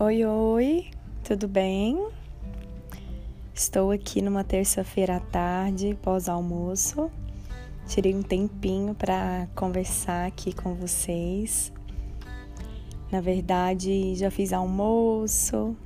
Oi, 0.00 0.24
oi, 0.24 0.90
tudo 1.24 1.48
bem? 1.48 2.06
Estou 3.52 3.90
aqui 3.90 4.22
numa 4.22 4.44
terça-feira 4.44 5.16
à 5.16 5.20
tarde, 5.20 5.98
pós-almoço. 6.00 7.10
Tirei 7.88 8.14
um 8.14 8.22
tempinho 8.22 8.94
para 8.94 9.48
conversar 9.56 10.28
aqui 10.28 10.52
com 10.52 10.72
vocês. 10.76 11.72
Na 13.10 13.20
verdade, 13.20 14.14
já 14.14 14.30
fiz 14.30 14.52
almoço, 14.52 15.76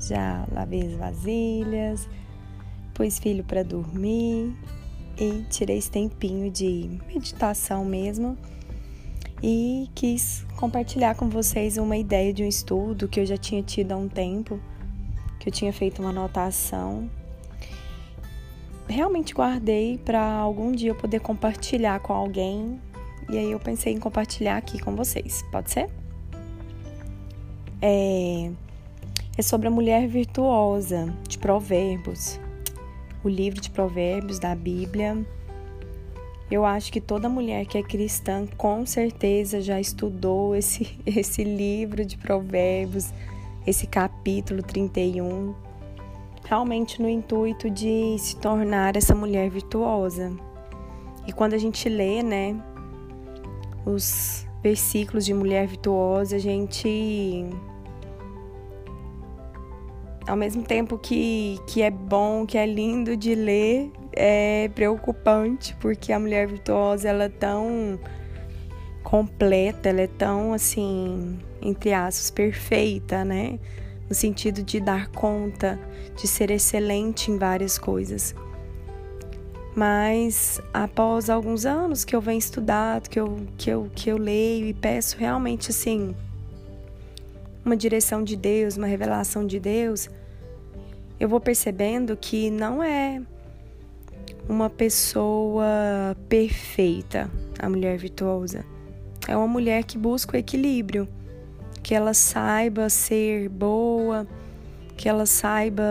já 0.00 0.44
lavei 0.50 0.88
as 0.88 0.94
vasilhas, 0.94 2.08
pus 2.92 3.20
filho 3.20 3.44
para 3.44 3.62
dormir 3.62 4.52
e 5.16 5.44
tirei 5.48 5.78
esse 5.78 5.92
tempinho 5.92 6.50
de 6.50 6.98
meditação 7.06 7.84
mesmo 7.84 8.36
e 9.42 9.90
quis 9.94 10.46
compartilhar 10.56 11.16
com 11.16 11.28
vocês 11.28 11.76
uma 11.76 11.96
ideia 11.96 12.32
de 12.32 12.44
um 12.44 12.48
estudo 12.48 13.08
que 13.08 13.18
eu 13.18 13.26
já 13.26 13.36
tinha 13.36 13.62
tido 13.62 13.92
há 13.92 13.96
um 13.96 14.08
tempo, 14.08 14.60
que 15.40 15.48
eu 15.48 15.52
tinha 15.52 15.72
feito 15.72 16.00
uma 16.00 16.10
anotação. 16.10 17.10
Realmente 18.88 19.34
guardei 19.34 19.98
para 19.98 20.22
algum 20.22 20.70
dia 20.70 20.90
eu 20.90 20.94
poder 20.94 21.20
compartilhar 21.20 21.98
com 22.00 22.12
alguém, 22.12 22.80
e 23.28 23.36
aí 23.36 23.50
eu 23.50 23.58
pensei 23.58 23.92
em 23.92 23.98
compartilhar 23.98 24.56
aqui 24.56 24.80
com 24.80 24.94
vocês. 24.94 25.42
Pode 25.50 25.70
ser? 25.70 25.90
É, 27.80 28.50
é 29.36 29.42
sobre 29.42 29.66
a 29.66 29.70
mulher 29.70 30.06
virtuosa 30.06 31.12
de 31.26 31.36
Provérbios, 31.38 32.38
o 33.24 33.28
livro 33.28 33.60
de 33.60 33.70
Provérbios 33.70 34.38
da 34.38 34.54
Bíblia. 34.54 35.24
Eu 36.52 36.66
acho 36.66 36.92
que 36.92 37.00
toda 37.00 37.30
mulher 37.30 37.64
que 37.64 37.78
é 37.78 37.82
cristã 37.82 38.46
com 38.58 38.84
certeza 38.84 39.62
já 39.62 39.80
estudou 39.80 40.54
esse, 40.54 40.98
esse 41.06 41.42
livro 41.42 42.04
de 42.04 42.18
Provérbios, 42.18 43.10
esse 43.66 43.86
capítulo 43.86 44.62
31, 44.62 45.54
realmente 46.44 47.00
no 47.00 47.08
intuito 47.08 47.70
de 47.70 48.18
se 48.18 48.36
tornar 48.36 48.98
essa 48.98 49.14
mulher 49.14 49.48
virtuosa. 49.48 50.30
E 51.26 51.32
quando 51.32 51.54
a 51.54 51.58
gente 51.58 51.88
lê, 51.88 52.22
né, 52.22 52.54
os 53.86 54.46
versículos 54.62 55.24
de 55.24 55.32
mulher 55.32 55.66
virtuosa, 55.66 56.36
a 56.36 56.38
gente 56.38 57.46
ao 60.28 60.36
mesmo 60.36 60.62
tempo 60.62 60.98
que, 60.98 61.58
que 61.66 61.80
é 61.80 61.90
bom, 61.90 62.44
que 62.44 62.58
é 62.58 62.66
lindo 62.66 63.16
de 63.16 63.34
ler, 63.34 63.90
é 64.14 64.70
preocupante, 64.74 65.76
porque 65.80 66.12
a 66.12 66.18
mulher 66.18 66.46
virtuosa 66.46 67.08
ela 67.08 67.24
é 67.24 67.28
tão 67.28 67.98
completa, 69.02 69.88
ela 69.88 70.02
é 70.02 70.06
tão 70.06 70.52
assim, 70.52 71.38
entre 71.60 71.92
aspas, 71.92 72.30
perfeita, 72.30 73.24
né? 73.24 73.58
No 74.08 74.14
sentido 74.14 74.62
de 74.62 74.80
dar 74.80 75.08
conta, 75.08 75.78
de 76.16 76.26
ser 76.26 76.50
excelente 76.50 77.30
em 77.30 77.38
várias 77.38 77.78
coisas. 77.78 78.34
Mas 79.74 80.60
após 80.72 81.30
alguns 81.30 81.64
anos 81.64 82.04
que 82.04 82.14
eu 82.14 82.20
venho 82.20 82.38
estudado, 82.38 83.08
que 83.08 83.18
eu, 83.18 83.38
que 83.56 83.70
eu, 83.70 83.90
que 83.94 84.10
eu 84.10 84.18
leio 84.18 84.66
e 84.66 84.74
peço 84.74 85.16
realmente 85.16 85.70
assim, 85.70 86.14
uma 87.64 87.76
direção 87.76 88.22
de 88.22 88.36
Deus, 88.36 88.76
uma 88.76 88.86
revelação 88.86 89.46
de 89.46 89.58
Deus, 89.58 90.10
eu 91.18 91.28
vou 91.28 91.40
percebendo 91.40 92.16
que 92.16 92.50
não 92.50 92.82
é 92.82 93.22
uma 94.48 94.68
pessoa 94.68 96.16
perfeita, 96.28 97.30
a 97.58 97.68
mulher 97.68 97.96
virtuosa. 97.98 98.64
É 99.28 99.36
uma 99.36 99.46
mulher 99.46 99.84
que 99.84 99.96
busca 99.96 100.36
o 100.36 100.38
equilíbrio, 100.38 101.08
que 101.82 101.94
ela 101.94 102.14
saiba 102.14 102.88
ser 102.88 103.48
boa, 103.48 104.26
que 104.96 105.08
ela 105.08 105.26
saiba 105.26 105.84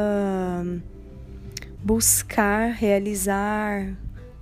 buscar 1.83 2.71
realizar 2.71 3.97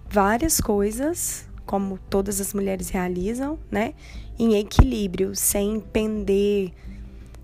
várias 0.09 0.59
coisas, 0.59 1.48
como 1.66 2.00
todas 2.09 2.42
as 2.42 2.53
mulheres 2.53 2.90
realizam, 2.90 3.59
né? 3.72 3.94
Em 4.38 4.58
equilíbrio, 4.58 5.36
sem 5.36 5.80
pender, 5.80 6.72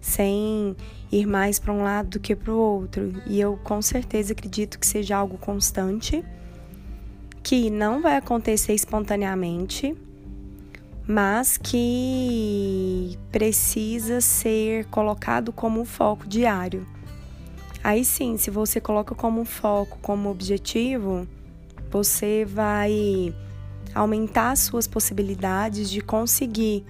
sem 0.01 0.75
ir 1.11 1.25
mais 1.25 1.59
para 1.59 1.73
um 1.73 1.83
lado 1.83 2.09
do 2.09 2.19
que 2.19 2.35
para 2.35 2.51
o 2.51 2.57
outro. 2.57 3.13
E 3.27 3.39
eu 3.39 3.57
com 3.63 3.81
certeza 3.81 4.33
acredito 4.33 4.79
que 4.79 4.87
seja 4.87 5.15
algo 5.15 5.37
constante, 5.37 6.23
que 7.45 7.69
não 7.69 8.01
vai 8.01 8.17
acontecer 8.17 8.73
espontaneamente, 8.73 9.95
mas 11.07 11.57
que 11.57 13.15
precisa 13.31 14.19
ser 14.19 14.85
colocado 14.85 15.53
como 15.53 15.79
um 15.79 15.85
foco 15.85 16.27
diário. 16.27 16.87
Aí 17.83 18.03
sim, 18.03 18.35
se 18.35 18.49
você 18.49 18.81
coloca 18.81 19.13
como 19.13 19.39
um 19.39 19.45
foco, 19.45 19.99
como 20.01 20.31
objetivo, 20.31 21.27
você 21.91 22.43
vai 22.43 23.31
aumentar 23.93 24.49
as 24.49 24.61
suas 24.61 24.87
possibilidades 24.87 25.87
de 25.91 26.01
conseguir 26.01 26.83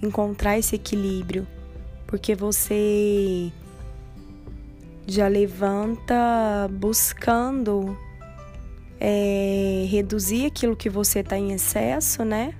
encontrar 0.00 0.56
esse 0.56 0.76
equilíbrio 0.76 1.44
porque 2.06 2.36
você 2.36 3.52
já 5.08 5.26
levanta 5.26 6.70
buscando 6.70 7.98
é, 9.00 9.86
reduzir 9.88 10.46
aquilo 10.46 10.76
que 10.76 10.88
você 10.88 11.20
está 11.20 11.38
em 11.38 11.52
excesso, 11.52 12.24
né? 12.24 12.54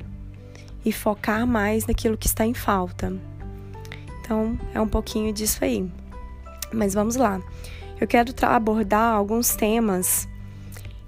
E 0.84 0.92
focar 0.92 1.46
mais 1.46 1.86
naquilo 1.86 2.16
que 2.16 2.26
está 2.26 2.46
em 2.46 2.54
falta. 2.54 3.12
Então, 4.20 4.58
é 4.74 4.80
um 4.80 4.88
pouquinho 4.88 5.32
disso 5.32 5.64
aí. 5.64 5.90
Mas 6.72 6.94
vamos 6.94 7.16
lá. 7.16 7.40
Eu 8.00 8.06
quero 8.06 8.32
abordar 8.42 9.14
alguns 9.14 9.56
temas 9.56 10.28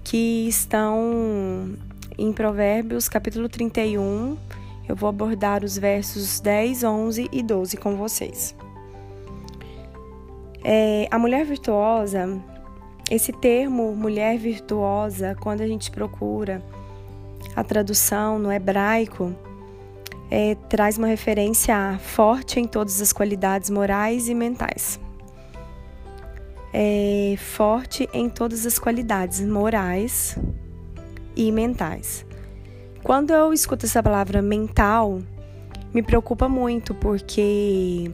que 0.03 0.49
estão 0.49 1.77
em 2.19 2.33
Provérbios, 2.33 3.09
capítulo 3.09 3.49
31, 3.49 4.37
eu 4.89 4.97
vou 4.97 5.09
abordar 5.09 5.65
os 5.65 5.79
versos 5.79 6.41
10, 6.41 6.83
11 6.83 7.29
e 7.31 7.43
12 7.43 7.77
com 7.77 7.97
vocês. 7.97 8.57
É, 10.65 11.07
a 11.11 11.19
mulher 11.19 11.45
virtuosa, 11.47 12.41
esse 13.11 13.33
termo 13.33 13.95
mulher 13.95 14.39
virtuosa, 14.39 15.37
quando 15.41 15.63
a 15.63 15.67
gente 15.67 15.91
procura 15.91 16.63
a 17.57 17.65
tradução 17.65 18.39
no 18.39 18.53
hebraico, 18.53 19.35
é, 20.31 20.55
traz 20.69 20.97
uma 20.97 21.09
referência 21.09 21.77
a 21.77 21.99
forte 21.99 22.61
em 22.61 22.67
todas 22.67 23.01
as 23.01 23.13
qualidades 23.13 23.69
morais 23.69 24.29
e 24.29 24.35
mentais. 24.35 25.01
É, 26.73 27.35
forte 27.37 28.09
em 28.13 28.29
todas 28.29 28.65
as 28.65 28.79
qualidades 28.79 29.41
morais 29.41 30.39
e 31.35 31.51
mentais. 31.51 32.25
Quando 33.03 33.33
eu 33.33 33.53
escuto 33.53 33.87
essa 33.87 34.01
palavra 34.01 34.41
mental, 34.41 35.21
me 35.93 36.03
preocupa 36.03 36.49
muito, 36.49 36.95
porque 36.95 38.13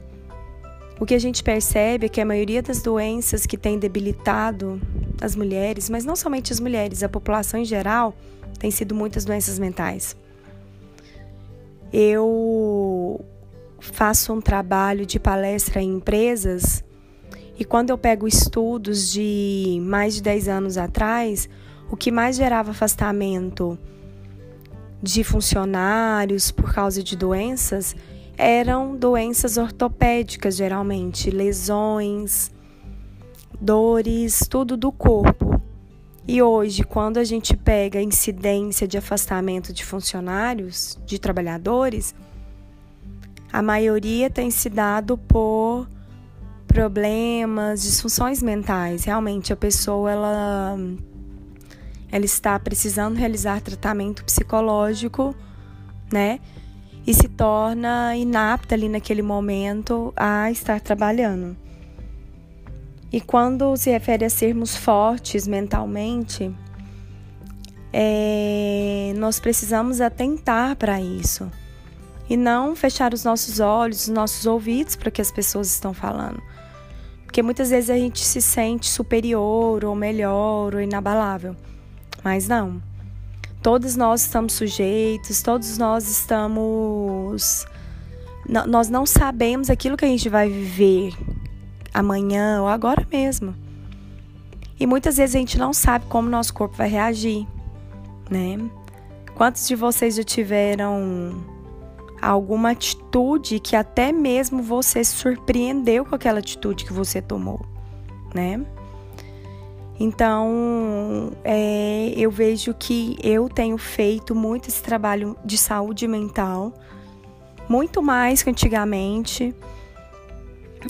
o 0.99 1.05
que 1.05 1.13
a 1.13 1.19
gente 1.19 1.43
percebe 1.43 2.07
é 2.07 2.09
que 2.09 2.19
a 2.19 2.25
maioria 2.25 2.61
das 2.61 2.81
doenças 2.81 3.45
que 3.45 3.57
tem 3.57 3.77
debilitado 3.77 4.81
as 5.21 5.35
mulheres, 5.35 5.89
mas 5.89 6.05
não 6.05 6.15
somente 6.15 6.51
as 6.51 6.59
mulheres, 6.59 7.03
a 7.03 7.09
população 7.09 7.59
em 7.59 7.65
geral, 7.65 8.15
tem 8.59 8.71
sido 8.71 8.95
muitas 8.95 9.23
doenças 9.23 9.59
mentais. 9.59 10.15
Eu 11.93 13.23
faço 13.79 14.33
um 14.33 14.41
trabalho 14.41 15.05
de 15.05 15.19
palestra 15.19 15.81
em 15.81 15.95
empresas 15.95 16.83
e 17.59 17.63
quando 17.63 17.91
eu 17.91 17.97
pego 17.97 18.27
estudos 18.27 19.11
de 19.11 19.79
mais 19.81 20.15
de 20.15 20.21
10 20.21 20.47
anos 20.47 20.77
atrás, 20.77 21.47
o 21.89 21.95
que 21.95 22.11
mais 22.11 22.35
gerava 22.35 22.71
afastamento 22.71 23.77
de 25.01 25.23
funcionários 25.23 26.51
por 26.51 26.73
causa 26.73 27.03
de 27.03 27.15
doenças 27.15 27.95
eram 28.37 28.95
doenças 28.95 29.57
ortopédicas, 29.57 30.55
geralmente, 30.55 31.31
lesões, 31.31 32.51
dores, 33.59 34.41
tudo 34.47 34.77
do 34.77 34.91
corpo. 34.91 35.59
E 36.27 36.41
hoje, 36.41 36.83
quando 36.83 37.17
a 37.17 37.23
gente 37.23 37.55
pega 37.55 38.01
incidência 38.01 38.87
de 38.87 38.97
afastamento 38.97 39.73
de 39.73 39.83
funcionários, 39.83 40.99
de 41.05 41.17
trabalhadores, 41.17 42.13
a 43.51 43.61
maioria 43.61 44.29
tem 44.29 44.51
se 44.51 44.69
dado 44.69 45.17
por 45.17 45.87
problemas, 46.67 47.81
disfunções 47.81 48.43
mentais. 48.43 49.05
Realmente 49.05 49.51
a 49.51 49.55
pessoa 49.55 50.11
ela 50.11 50.77
ela 52.11 52.25
está 52.25 52.57
precisando 52.59 53.15
realizar 53.17 53.61
tratamento 53.61 54.23
psicológico, 54.23 55.35
né? 56.11 56.39
E 57.07 57.13
se 57.13 57.29
torna 57.29 58.15
inapta 58.17 58.75
ali 58.75 58.89
naquele 58.89 59.21
momento 59.21 60.13
a 60.15 60.51
estar 60.51 60.81
trabalhando. 60.81 61.55
E 63.11 63.21
quando 63.21 63.75
se 63.77 63.89
refere 63.89 64.25
a 64.25 64.29
sermos 64.29 64.75
fortes 64.75 65.47
mentalmente, 65.47 66.53
é, 67.93 69.13
nós 69.15 69.39
precisamos 69.39 70.01
atentar 70.01 70.75
para 70.75 71.01
isso. 71.01 71.49
e 72.29 72.35
não 72.35 72.75
fechar 72.75 73.13
os 73.13 73.23
nossos 73.23 73.59
olhos, 73.59 74.01
os 74.01 74.07
nossos 74.09 74.45
ouvidos 74.45 74.95
para 74.95 75.09
o 75.09 75.11
que 75.11 75.21
as 75.21 75.31
pessoas 75.31 75.67
estão 75.71 75.93
falando. 75.93 76.41
Porque 77.23 77.41
muitas 77.41 77.69
vezes 77.69 77.89
a 77.89 77.95
gente 77.95 78.19
se 78.23 78.41
sente 78.41 78.89
superior 78.89 79.85
ou 79.85 79.95
melhor 79.95 80.75
ou 80.75 80.81
inabalável. 80.81 81.55
Mas 82.23 82.47
não. 82.47 82.81
Todos 83.67 83.97
nós 83.97 84.21
estamos 84.21 84.53
sujeitos, 84.53 85.41
todos 85.41 85.77
nós 85.77 86.07
estamos. 86.07 87.67
Nós 88.47 88.87
não 88.87 89.05
sabemos 89.05 89.69
aquilo 89.69 89.97
que 89.97 90.05
a 90.05 90.07
gente 90.07 90.29
vai 90.29 90.47
viver 90.47 91.13
amanhã 91.93 92.61
ou 92.61 92.69
agora 92.69 93.05
mesmo. 93.11 93.53
E 94.79 94.87
muitas 94.87 95.17
vezes 95.17 95.35
a 95.35 95.39
gente 95.39 95.57
não 95.57 95.73
sabe 95.73 96.05
como 96.05 96.29
nosso 96.29 96.53
corpo 96.53 96.77
vai 96.77 96.87
reagir, 96.87 97.45
né? 98.31 98.57
Quantos 99.35 99.67
de 99.67 99.75
vocês 99.75 100.15
já 100.15 100.23
tiveram 100.23 101.43
alguma 102.21 102.71
atitude 102.71 103.59
que 103.59 103.75
até 103.75 104.13
mesmo 104.13 104.63
você 104.63 105.03
se 105.03 105.11
surpreendeu 105.11 106.05
com 106.05 106.15
aquela 106.15 106.39
atitude 106.39 106.85
que 106.85 106.93
você 106.93 107.21
tomou, 107.21 107.59
né? 108.33 108.65
Então, 109.99 111.31
é, 111.43 112.13
eu 112.15 112.29
vejo 112.29 112.73
que 112.73 113.17
eu 113.23 113.49
tenho 113.49 113.77
feito 113.77 114.35
muito 114.35 114.69
esse 114.69 114.81
trabalho 114.81 115.35
de 115.43 115.57
saúde 115.57 116.07
mental, 116.07 116.71
muito 117.67 118.01
mais 118.01 118.43
que 118.43 118.49
antigamente, 118.49 119.55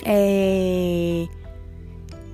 é, 0.04 1.26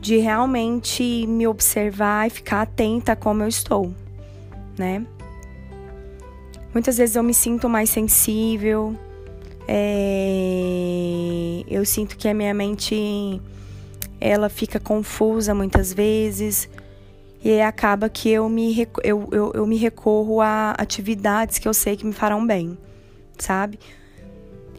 de 0.00 0.16
realmente 0.18 1.26
me 1.28 1.46
observar 1.46 2.26
e 2.26 2.30
ficar 2.30 2.62
atenta 2.62 3.12
a 3.12 3.16
como 3.16 3.42
eu 3.42 3.48
estou, 3.48 3.94
né? 4.76 5.06
Muitas 6.72 6.98
vezes 6.98 7.14
eu 7.14 7.22
me 7.22 7.32
sinto 7.32 7.68
mais 7.68 7.88
sensível, 7.88 8.96
é, 9.68 11.62
eu 11.68 11.84
sinto 11.86 12.16
que 12.16 12.28
a 12.28 12.34
minha 12.34 12.52
mente 12.52 13.40
ela 14.20 14.48
fica 14.48 14.80
confusa 14.80 15.54
muitas 15.54 15.92
vezes 15.92 16.68
e 17.44 17.60
acaba 17.60 18.08
que 18.08 18.30
eu 18.30 18.48
me, 18.48 18.88
eu, 19.02 19.28
eu, 19.30 19.52
eu 19.54 19.66
me 19.66 19.76
recorro 19.76 20.40
a 20.40 20.70
atividades 20.72 21.58
que 21.58 21.68
eu 21.68 21.74
sei 21.74 21.94
que 21.94 22.06
me 22.06 22.12
farão 22.12 22.46
bem, 22.46 22.78
sabe? 23.38 23.78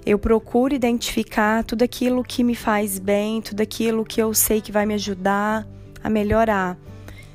Eu 0.04 0.18
procuro 0.18 0.74
identificar 0.74 1.64
tudo 1.64 1.84
aquilo 1.84 2.24
que 2.24 2.44
me 2.44 2.56
faz 2.56 2.98
bem, 2.98 3.42
tudo 3.42 3.62
aquilo 3.62 4.04
que 4.04 4.22
eu 4.22 4.34
sei 4.34 4.62
que 4.62 4.72
vai 4.72 4.86
me 4.86 4.96
ajudar 4.96 5.68
a 6.04 6.10
melhorar. 6.10 6.78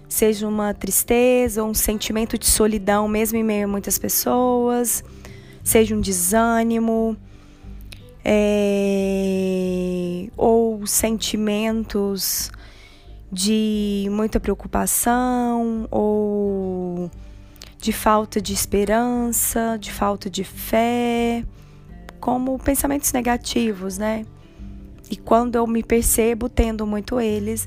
Seja 0.09 0.49
uma 0.49 0.75
tristeza 0.75 1.63
ou 1.63 1.71
um 1.71 1.75
sentimento 1.75 2.37
de 2.37 2.47
solidão, 2.47 3.07
mesmo 3.07 3.39
em 3.39 3.45
meio 3.45 3.67
a 3.67 3.69
muitas 3.69 3.99
pessoas, 3.99 5.05
seja 5.63 5.95
um 5.95 6.01
desânimo, 6.01 7.17
é, 8.25 10.11
ou 10.37 10.87
sentimentos 10.87 12.51
de 13.33 14.09
muita 14.11 14.41
preocupação 14.41 15.87
ou 15.91 17.11
de 17.79 17.93
falta 17.93 18.41
de 18.41 18.53
esperança, 18.53 19.79
de 19.81 19.93
falta 19.93 20.29
de 20.29 20.45
fé, 20.45 21.45
como 22.19 22.59
pensamentos 22.59 23.13
negativos, 23.13 23.97
né? 23.97 24.27
E 25.11 25.17
quando 25.17 25.57
eu 25.57 25.67
me 25.67 25.83
percebo 25.83 26.49
tendo 26.49 26.87
muito 26.87 27.19
eles, 27.19 27.67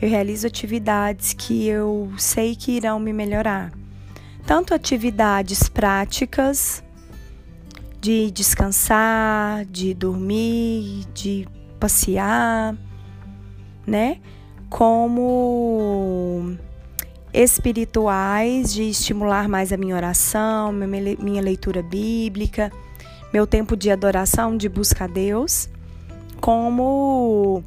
eu 0.00 0.08
realizo 0.08 0.46
atividades 0.46 1.32
que 1.32 1.66
eu 1.66 2.12
sei 2.18 2.54
que 2.54 2.72
irão 2.72 3.00
me 3.00 3.12
melhorar. 3.12 3.72
Tanto 4.46 4.72
atividades 4.72 5.68
práticas, 5.68 6.82
de 8.00 8.30
descansar, 8.30 9.64
de 9.64 9.92
dormir, 9.94 11.06
de 11.14 11.48
passear, 11.80 12.76
né? 13.86 14.18
Como 14.68 16.56
espirituais, 17.32 18.72
de 18.72 18.90
estimular 18.90 19.48
mais 19.48 19.72
a 19.72 19.76
minha 19.76 19.96
oração, 19.96 20.72
minha 20.72 21.42
leitura 21.42 21.82
bíblica, 21.82 22.72
meu 23.32 23.46
tempo 23.46 23.76
de 23.76 23.90
adoração, 23.90 24.56
de 24.56 24.68
busca 24.68 25.04
a 25.04 25.06
Deus, 25.06 25.68
como 26.40 27.62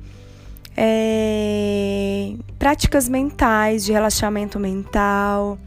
é, 0.76 2.34
práticas 2.58 3.10
mentais, 3.10 3.84
de 3.86 3.92
relaxamento 3.92 4.60
mental 4.60 5.58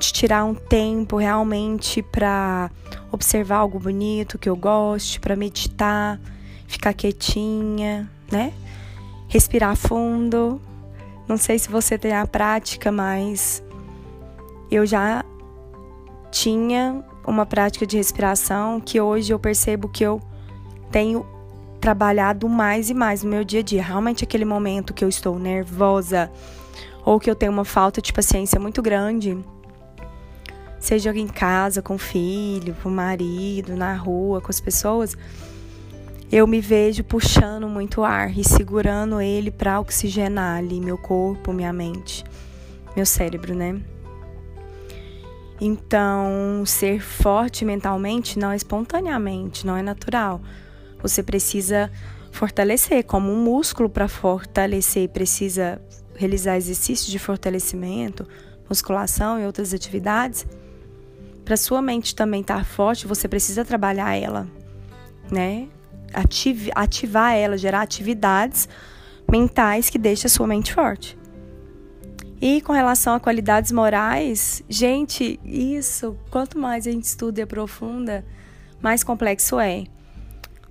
de 0.00 0.12
tirar 0.12 0.44
um 0.44 0.54
tempo 0.54 1.18
realmente 1.18 2.02
para 2.02 2.70
observar 3.12 3.58
algo 3.58 3.78
bonito 3.78 4.38
que 4.38 4.48
eu 4.48 4.56
goste, 4.56 5.20
para 5.20 5.36
meditar, 5.36 6.18
ficar 6.66 6.94
quietinha, 6.94 8.10
né? 8.32 8.52
Respirar 9.28 9.76
fundo. 9.76 10.60
Não 11.28 11.36
sei 11.36 11.58
se 11.58 11.68
você 11.68 11.98
tem 11.98 12.12
a 12.12 12.26
prática, 12.26 12.90
mas 12.90 13.62
eu 14.70 14.86
já 14.86 15.24
tinha 16.30 17.04
uma 17.26 17.44
prática 17.44 17.86
de 17.86 17.96
respiração 17.96 18.80
que 18.80 19.00
hoje 19.00 19.32
eu 19.32 19.38
percebo 19.38 19.88
que 19.88 20.02
eu 20.02 20.20
tenho 20.90 21.26
trabalhado 21.80 22.48
mais 22.48 22.90
e 22.90 22.94
mais 22.94 23.22
no 23.22 23.30
meu 23.30 23.44
dia 23.44 23.60
a 23.60 23.62
dia. 23.62 23.82
Realmente 23.82 24.24
aquele 24.24 24.44
momento 24.44 24.94
que 24.94 25.04
eu 25.04 25.08
estou 25.08 25.38
nervosa 25.38 26.30
ou 27.04 27.20
que 27.20 27.30
eu 27.30 27.34
tenho 27.34 27.52
uma 27.52 27.64
falta 27.64 28.00
de 28.00 28.12
paciência 28.12 28.58
muito 28.58 28.82
grande, 28.82 29.38
seja 30.80 31.10
em 31.10 31.28
casa, 31.28 31.82
com 31.82 31.94
o 31.94 31.98
filho, 31.98 32.74
com 32.82 32.88
o 32.88 32.92
marido, 32.92 33.76
na 33.76 33.94
rua, 33.94 34.40
com 34.40 34.50
as 34.50 34.58
pessoas, 34.58 35.16
eu 36.32 36.46
me 36.46 36.60
vejo 36.60 37.04
puxando 37.04 37.68
muito 37.68 38.02
ar 38.02 38.36
e 38.36 38.42
segurando 38.42 39.20
ele 39.20 39.50
para 39.50 39.78
oxigenar 39.78 40.58
ali 40.58 40.80
meu 40.80 40.96
corpo, 40.96 41.52
minha 41.52 41.72
mente, 41.72 42.24
meu 42.96 43.04
cérebro, 43.04 43.54
né? 43.54 43.80
Então, 45.60 46.62
ser 46.64 47.00
forte 47.00 47.64
mentalmente 47.66 48.38
não 48.38 48.50
é 48.50 48.56
espontaneamente, 48.56 49.66
não 49.66 49.76
é 49.76 49.82
natural. 49.82 50.40
Você 51.02 51.22
precisa 51.22 51.90
fortalecer, 52.32 53.04
como 53.04 53.30
um 53.30 53.42
músculo 53.42 53.90
para 53.90 54.08
fortalecer, 54.08 55.10
precisa 55.10 55.82
realizar 56.14 56.56
exercícios 56.56 57.10
de 57.10 57.18
fortalecimento, 57.18 58.26
musculação 58.68 59.38
e 59.38 59.44
outras 59.44 59.74
atividades 59.74 60.46
para 61.50 61.56
sua 61.56 61.82
mente 61.82 62.14
também 62.14 62.42
estar 62.42 62.58
tá 62.58 62.64
forte, 62.64 63.08
você 63.08 63.26
precisa 63.26 63.64
trabalhar 63.64 64.14
ela, 64.14 64.46
né? 65.28 65.66
Ative, 66.14 66.70
ativar 66.76 67.34
ela, 67.34 67.58
gerar 67.58 67.80
atividades 67.82 68.68
mentais 69.28 69.90
que 69.90 69.98
deixem 69.98 70.28
a 70.28 70.30
sua 70.30 70.46
mente 70.46 70.72
forte. 70.72 71.18
E 72.40 72.60
com 72.60 72.72
relação 72.72 73.16
a 73.16 73.20
qualidades 73.20 73.72
morais, 73.72 74.62
gente, 74.68 75.40
isso, 75.44 76.16
quanto 76.30 76.56
mais 76.56 76.86
a 76.86 76.92
gente 76.92 77.02
estuda 77.02 77.40
e 77.40 77.42
aprofunda, 77.42 78.24
mais 78.80 79.02
complexo 79.02 79.58
é. 79.58 79.86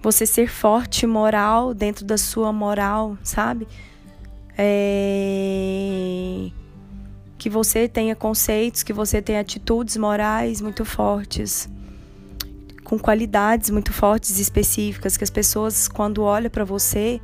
Você 0.01 0.25
ser 0.25 0.48
forte 0.48 1.06
moral 1.06 1.74
dentro 1.74 2.06
da 2.06 2.18
sua 2.18 2.53
moral, 2.53 3.18
sabe? 3.22 3.68
É 4.58 6.50
que 7.39 7.50
você 7.50 7.88
tenha 7.88 8.15
conceitos, 8.15 8.84
que 8.84 8.91
você 8.91 9.22
tenha 9.22 9.39
atitudes 9.39 9.96
morais 9.96 10.60
muito 10.60 10.84
fortes, 10.84 11.69
com 12.84 13.00
qualidades 13.00 13.69
muito 13.69 13.93
fortes 13.93 14.38
e 14.38 14.41
específicas, 14.41 15.15
que 15.15 15.24
as 15.24 15.29
pessoas, 15.29 15.88
quando 15.88 16.22
olham 16.22 16.50
para 16.50 16.65
você, 16.65 17.22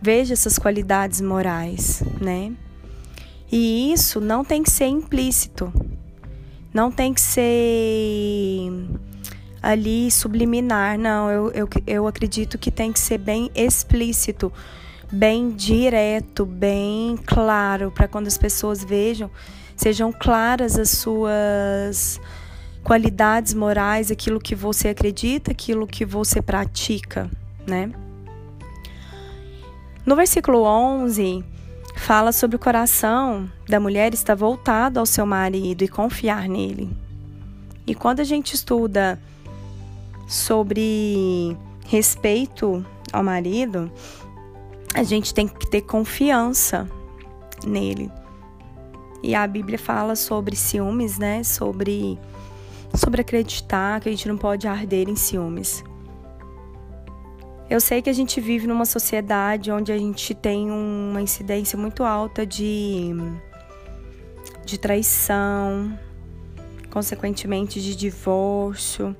vejam 0.00 0.32
essas 0.32 0.58
qualidades 0.58 1.20
morais, 1.20 2.04
né? 2.20 2.52
E 3.50 3.92
isso 3.92 4.20
não 4.20 4.44
tem 4.44 4.62
que 4.62 4.70
ser 4.70 4.86
implícito, 4.86 5.72
não 6.72 6.92
tem 6.92 7.12
que 7.12 7.20
ser 7.20 8.70
ali 9.60 10.08
subliminar, 10.08 10.96
não. 10.96 11.28
Eu, 11.28 11.50
eu, 11.50 11.68
eu 11.84 12.06
acredito 12.06 12.56
que 12.56 12.70
tem 12.70 12.92
que 12.92 13.00
ser 13.00 13.18
bem 13.18 13.50
explícito 13.56 14.52
bem 15.10 15.50
direto, 15.50 16.46
bem 16.46 17.16
claro, 17.26 17.90
para 17.90 18.06
quando 18.06 18.26
as 18.26 18.38
pessoas 18.38 18.84
vejam, 18.84 19.30
sejam 19.76 20.12
claras 20.12 20.78
as 20.78 20.90
suas 20.90 22.20
qualidades 22.82 23.54
morais, 23.54 24.10
aquilo 24.10 24.40
que 24.40 24.54
você 24.54 24.88
acredita, 24.88 25.50
aquilo 25.50 25.86
que 25.86 26.04
você 26.04 26.40
pratica, 26.40 27.30
né? 27.66 27.90
No 30.06 30.16
versículo 30.16 30.62
11, 30.62 31.44
fala 31.96 32.32
sobre 32.32 32.56
o 32.56 32.58
coração 32.58 33.50
da 33.68 33.78
mulher 33.78 34.14
estar 34.14 34.34
voltado 34.34 34.98
ao 34.98 35.06
seu 35.06 35.26
marido 35.26 35.82
e 35.84 35.88
confiar 35.88 36.48
nele. 36.48 36.90
E 37.86 37.94
quando 37.94 38.20
a 38.20 38.24
gente 38.24 38.54
estuda 38.54 39.20
sobre 40.26 41.56
respeito 41.86 42.84
ao 43.12 43.22
marido, 43.22 43.90
a 44.94 45.02
gente 45.02 45.32
tem 45.32 45.46
que 45.46 45.68
ter 45.68 45.82
confiança 45.82 46.88
nele. 47.64 48.10
E 49.22 49.34
a 49.34 49.46
Bíblia 49.46 49.78
fala 49.78 50.16
sobre 50.16 50.56
ciúmes, 50.56 51.18
né? 51.18 51.42
Sobre 51.42 52.18
sobre 52.94 53.20
acreditar 53.20 54.00
que 54.00 54.08
a 54.08 54.12
gente 54.12 54.26
não 54.26 54.36
pode 54.36 54.66
arder 54.66 55.08
em 55.08 55.14
ciúmes. 55.14 55.84
Eu 57.68 57.80
sei 57.80 58.02
que 58.02 58.10
a 58.10 58.12
gente 58.12 58.40
vive 58.40 58.66
numa 58.66 58.84
sociedade 58.84 59.70
onde 59.70 59.92
a 59.92 59.98
gente 59.98 60.34
tem 60.34 60.72
uma 60.72 61.22
incidência 61.22 61.78
muito 61.78 62.02
alta 62.02 62.44
de, 62.44 63.14
de 64.64 64.76
traição, 64.76 65.96
consequentemente 66.90 67.80
de 67.80 67.94
divórcio. 67.94 69.14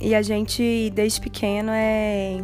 E 0.00 0.14
a 0.14 0.22
gente, 0.22 0.90
desde 0.94 1.20
pequeno, 1.20 1.70
é 1.72 2.42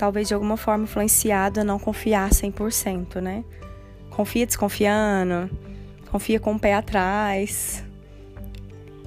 talvez 0.00 0.28
de 0.28 0.32
alguma 0.32 0.56
forma 0.56 0.84
influenciado 0.84 1.60
a 1.60 1.64
não 1.64 1.78
confiar 1.78 2.30
100%, 2.30 3.20
né? 3.20 3.44
Confia 4.08 4.46
desconfiando, 4.46 5.50
confia 6.10 6.40
com 6.40 6.54
o 6.54 6.58
pé 6.58 6.72
atrás. 6.72 7.84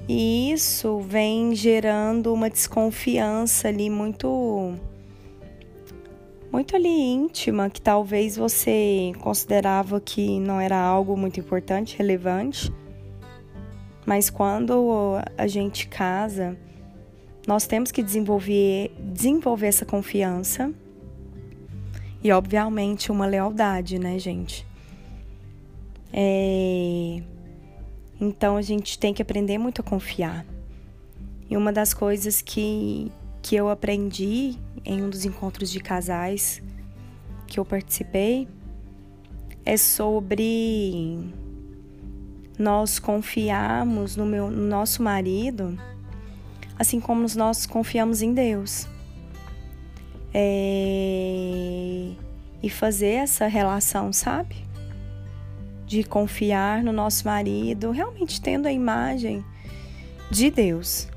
E 0.08 0.52
isso 0.52 1.00
vem 1.00 1.52
gerando 1.52 2.32
uma 2.32 2.48
desconfiança 2.48 3.66
ali 3.66 3.90
muito 3.90 4.72
muito 6.52 6.76
ali 6.76 6.88
íntima, 6.88 7.68
que 7.68 7.80
talvez 7.80 8.36
você 8.36 9.10
considerava 9.18 10.00
que 10.00 10.38
não 10.38 10.60
era 10.60 10.78
algo 10.78 11.16
muito 11.16 11.40
importante, 11.40 11.98
relevante. 11.98 12.72
Mas 14.06 14.30
quando 14.30 15.16
a 15.36 15.48
gente 15.48 15.88
casa, 15.88 16.56
nós 17.48 17.66
temos 17.66 17.90
que 17.90 18.00
desenvolver, 18.00 18.94
desenvolver 19.00 19.66
essa 19.66 19.84
confiança 19.84 20.72
e, 22.24 22.32
obviamente, 22.32 23.12
uma 23.12 23.26
lealdade, 23.26 23.98
né, 23.98 24.18
gente? 24.18 24.66
É... 26.10 27.22
Então 28.18 28.56
a 28.56 28.62
gente 28.62 28.98
tem 28.98 29.12
que 29.12 29.20
aprender 29.20 29.58
muito 29.58 29.82
a 29.82 29.84
confiar. 29.84 30.46
E 31.50 31.54
uma 31.54 31.70
das 31.70 31.92
coisas 31.92 32.40
que, 32.40 33.12
que 33.42 33.54
eu 33.54 33.68
aprendi 33.68 34.56
em 34.86 35.02
um 35.02 35.10
dos 35.10 35.26
encontros 35.26 35.70
de 35.70 35.80
casais 35.80 36.62
que 37.46 37.60
eu 37.60 37.64
participei 37.64 38.48
é 39.66 39.76
sobre 39.76 41.18
nós 42.58 42.98
confiarmos 42.98 44.16
no, 44.16 44.24
meu, 44.24 44.50
no 44.50 44.66
nosso 44.66 45.02
marido, 45.02 45.78
assim 46.78 47.00
como 47.00 47.26
nós 47.36 47.66
confiamos 47.66 48.22
em 48.22 48.32
Deus. 48.32 48.88
É... 50.34 52.10
E 52.62 52.68
fazer 52.68 53.12
essa 53.12 53.46
relação, 53.46 54.12
sabe? 54.12 54.56
De 55.86 56.02
confiar 56.02 56.82
no 56.82 56.92
nosso 56.92 57.24
marido, 57.26 57.92
realmente 57.92 58.40
tendo 58.40 58.66
a 58.66 58.72
imagem 58.72 59.44
de 60.30 60.50
Deus. 60.50 61.08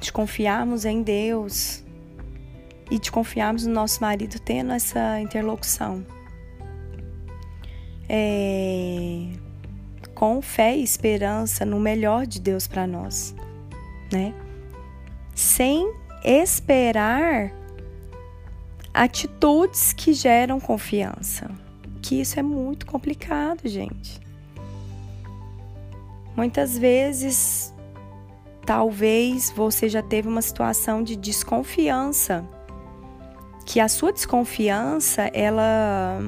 De 0.00 0.12
confiarmos 0.12 0.84
em 0.84 1.02
Deus 1.02 1.82
e 2.90 2.98
de 2.98 3.10
confiarmos 3.10 3.66
no 3.66 3.72
nosso 3.72 4.00
marido 4.00 4.38
tendo 4.38 4.72
essa 4.72 5.18
interlocução. 5.20 6.06
É 8.08 9.44
com 10.14 10.40
fé 10.40 10.76
e 10.76 10.82
esperança 10.82 11.66
no 11.66 11.80
melhor 11.80 12.26
de 12.26 12.40
Deus 12.40 12.66
para 12.66 12.86
nós, 12.86 13.34
né? 14.12 14.32
Sem 15.34 15.92
esperar 16.24 17.52
atitudes 18.94 19.92
que 19.92 20.12
geram 20.12 20.60
confiança. 20.60 21.50
Que 22.00 22.20
isso 22.20 22.38
é 22.38 22.42
muito 22.42 22.86
complicado, 22.86 23.66
gente. 23.68 24.20
Muitas 26.36 26.78
vezes, 26.78 27.74
talvez 28.64 29.52
você 29.54 29.88
já 29.88 30.02
teve 30.02 30.28
uma 30.28 30.42
situação 30.42 31.02
de 31.02 31.16
desconfiança, 31.16 32.44
que 33.66 33.80
a 33.80 33.88
sua 33.88 34.12
desconfiança 34.12 35.22
ela 35.32 36.20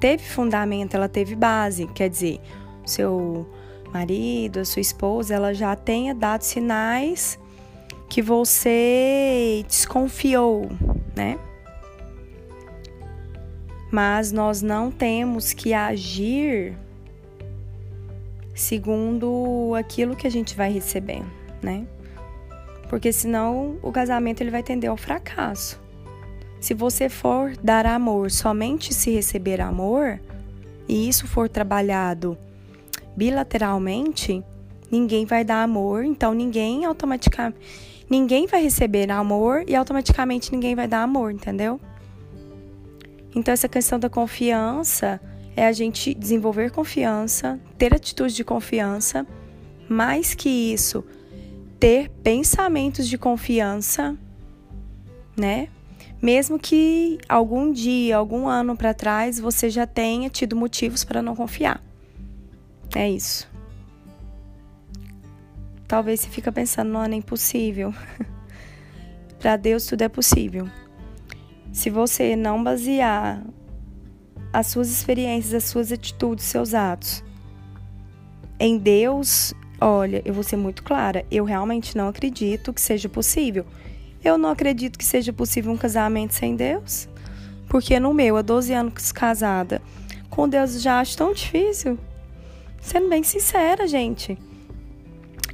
teve 0.00 0.24
fundamento, 0.24 0.94
ela 0.94 1.08
teve 1.08 1.34
base, 1.34 1.86
quer 1.88 2.10
dizer, 2.10 2.40
seu 2.84 3.48
marido, 3.92 4.60
a 4.60 4.64
sua 4.64 4.80
esposa, 4.80 5.34
ela 5.34 5.54
já 5.54 5.76
tenha 5.76 6.14
dado 6.14 6.42
sinais 6.42 7.38
que 8.08 8.20
você 8.20 9.64
desconfiou, 9.68 10.68
né? 11.14 11.38
Mas 13.90 14.32
nós 14.32 14.62
não 14.62 14.90
temos 14.90 15.52
que 15.52 15.72
agir 15.72 16.76
segundo 18.54 19.74
aquilo 19.78 20.16
que 20.16 20.26
a 20.26 20.30
gente 20.30 20.56
vai 20.56 20.72
receber, 20.72 21.22
né? 21.62 21.86
Porque 22.88 23.12
senão 23.12 23.76
o 23.82 23.92
casamento 23.92 24.40
ele 24.40 24.50
vai 24.50 24.62
tender 24.62 24.90
ao 24.90 24.96
fracasso. 24.96 25.80
Se 26.60 26.72
você 26.72 27.08
for 27.08 27.56
dar 27.62 27.86
amor 27.86 28.30
somente 28.30 28.94
se 28.94 29.10
receber 29.10 29.60
amor, 29.60 30.18
e 30.88 31.08
isso 31.08 31.26
for 31.26 31.48
trabalhado 31.48 32.36
bilateralmente, 33.16 34.42
ninguém 34.90 35.26
vai 35.26 35.44
dar 35.44 35.62
amor, 35.62 36.04
então 36.04 36.32
ninguém 36.32 36.84
automaticamente 36.84 37.58
ninguém 38.08 38.46
vai 38.46 38.62
receber 38.62 39.10
amor 39.10 39.64
e 39.66 39.74
automaticamente 39.74 40.52
ninguém 40.52 40.74
vai 40.74 40.86
dar 40.86 41.02
amor, 41.02 41.32
entendeu? 41.32 41.80
Então 43.36 43.52
essa 43.52 43.68
questão 43.68 43.98
da 43.98 44.08
confiança 44.08 45.20
é 45.54 45.66
a 45.66 45.72
gente 45.72 46.14
desenvolver 46.14 46.70
confiança, 46.70 47.60
ter 47.76 47.94
atitudes 47.94 48.34
de 48.34 48.42
confiança, 48.42 49.26
mais 49.86 50.34
que 50.34 50.48
isso, 50.48 51.04
ter 51.78 52.08
pensamentos 52.22 53.06
de 53.06 53.18
confiança, 53.18 54.16
né? 55.36 55.68
Mesmo 56.20 56.58
que 56.58 57.18
algum 57.28 57.70
dia, 57.70 58.16
algum 58.16 58.48
ano 58.48 58.74
para 58.74 58.94
trás, 58.94 59.38
você 59.38 59.68
já 59.68 59.86
tenha 59.86 60.30
tido 60.30 60.56
motivos 60.56 61.04
para 61.04 61.20
não 61.20 61.36
confiar. 61.36 61.82
É 62.94 63.08
isso. 63.08 63.46
Talvez 65.86 66.20
você 66.20 66.30
fica 66.30 66.50
pensando, 66.50 66.90
não, 66.90 67.04
é 67.04 67.14
impossível. 67.14 67.94
Para 69.38 69.56
Deus 69.56 69.84
tudo 69.84 70.00
é 70.02 70.08
possível. 70.08 70.66
Se 71.76 71.90
você 71.90 72.34
não 72.34 72.64
basear 72.64 73.44
as 74.50 74.68
suas 74.68 74.88
experiências, 74.88 75.52
as 75.52 75.64
suas 75.64 75.92
atitudes, 75.92 76.46
seus 76.46 76.72
atos 76.72 77.22
em 78.58 78.78
Deus, 78.78 79.52
olha, 79.78 80.22
eu 80.24 80.32
vou 80.32 80.42
ser 80.42 80.56
muito 80.56 80.82
clara, 80.82 81.26
eu 81.30 81.44
realmente 81.44 81.94
não 81.94 82.08
acredito 82.08 82.72
que 82.72 82.80
seja 82.80 83.10
possível. 83.10 83.66
Eu 84.24 84.38
não 84.38 84.48
acredito 84.48 84.98
que 84.98 85.04
seja 85.04 85.34
possível 85.34 85.70
um 85.70 85.76
casamento 85.76 86.32
sem 86.32 86.56
Deus. 86.56 87.10
Porque 87.68 88.00
no 88.00 88.14
meu, 88.14 88.38
há 88.38 88.42
12 88.42 88.72
anos 88.72 89.12
casada, 89.12 89.82
com 90.30 90.48
Deus 90.48 90.80
já 90.80 90.98
acho 90.98 91.14
tão 91.14 91.34
difícil. 91.34 91.98
Sendo 92.80 93.10
bem 93.10 93.22
sincera, 93.22 93.86
gente. 93.86 94.38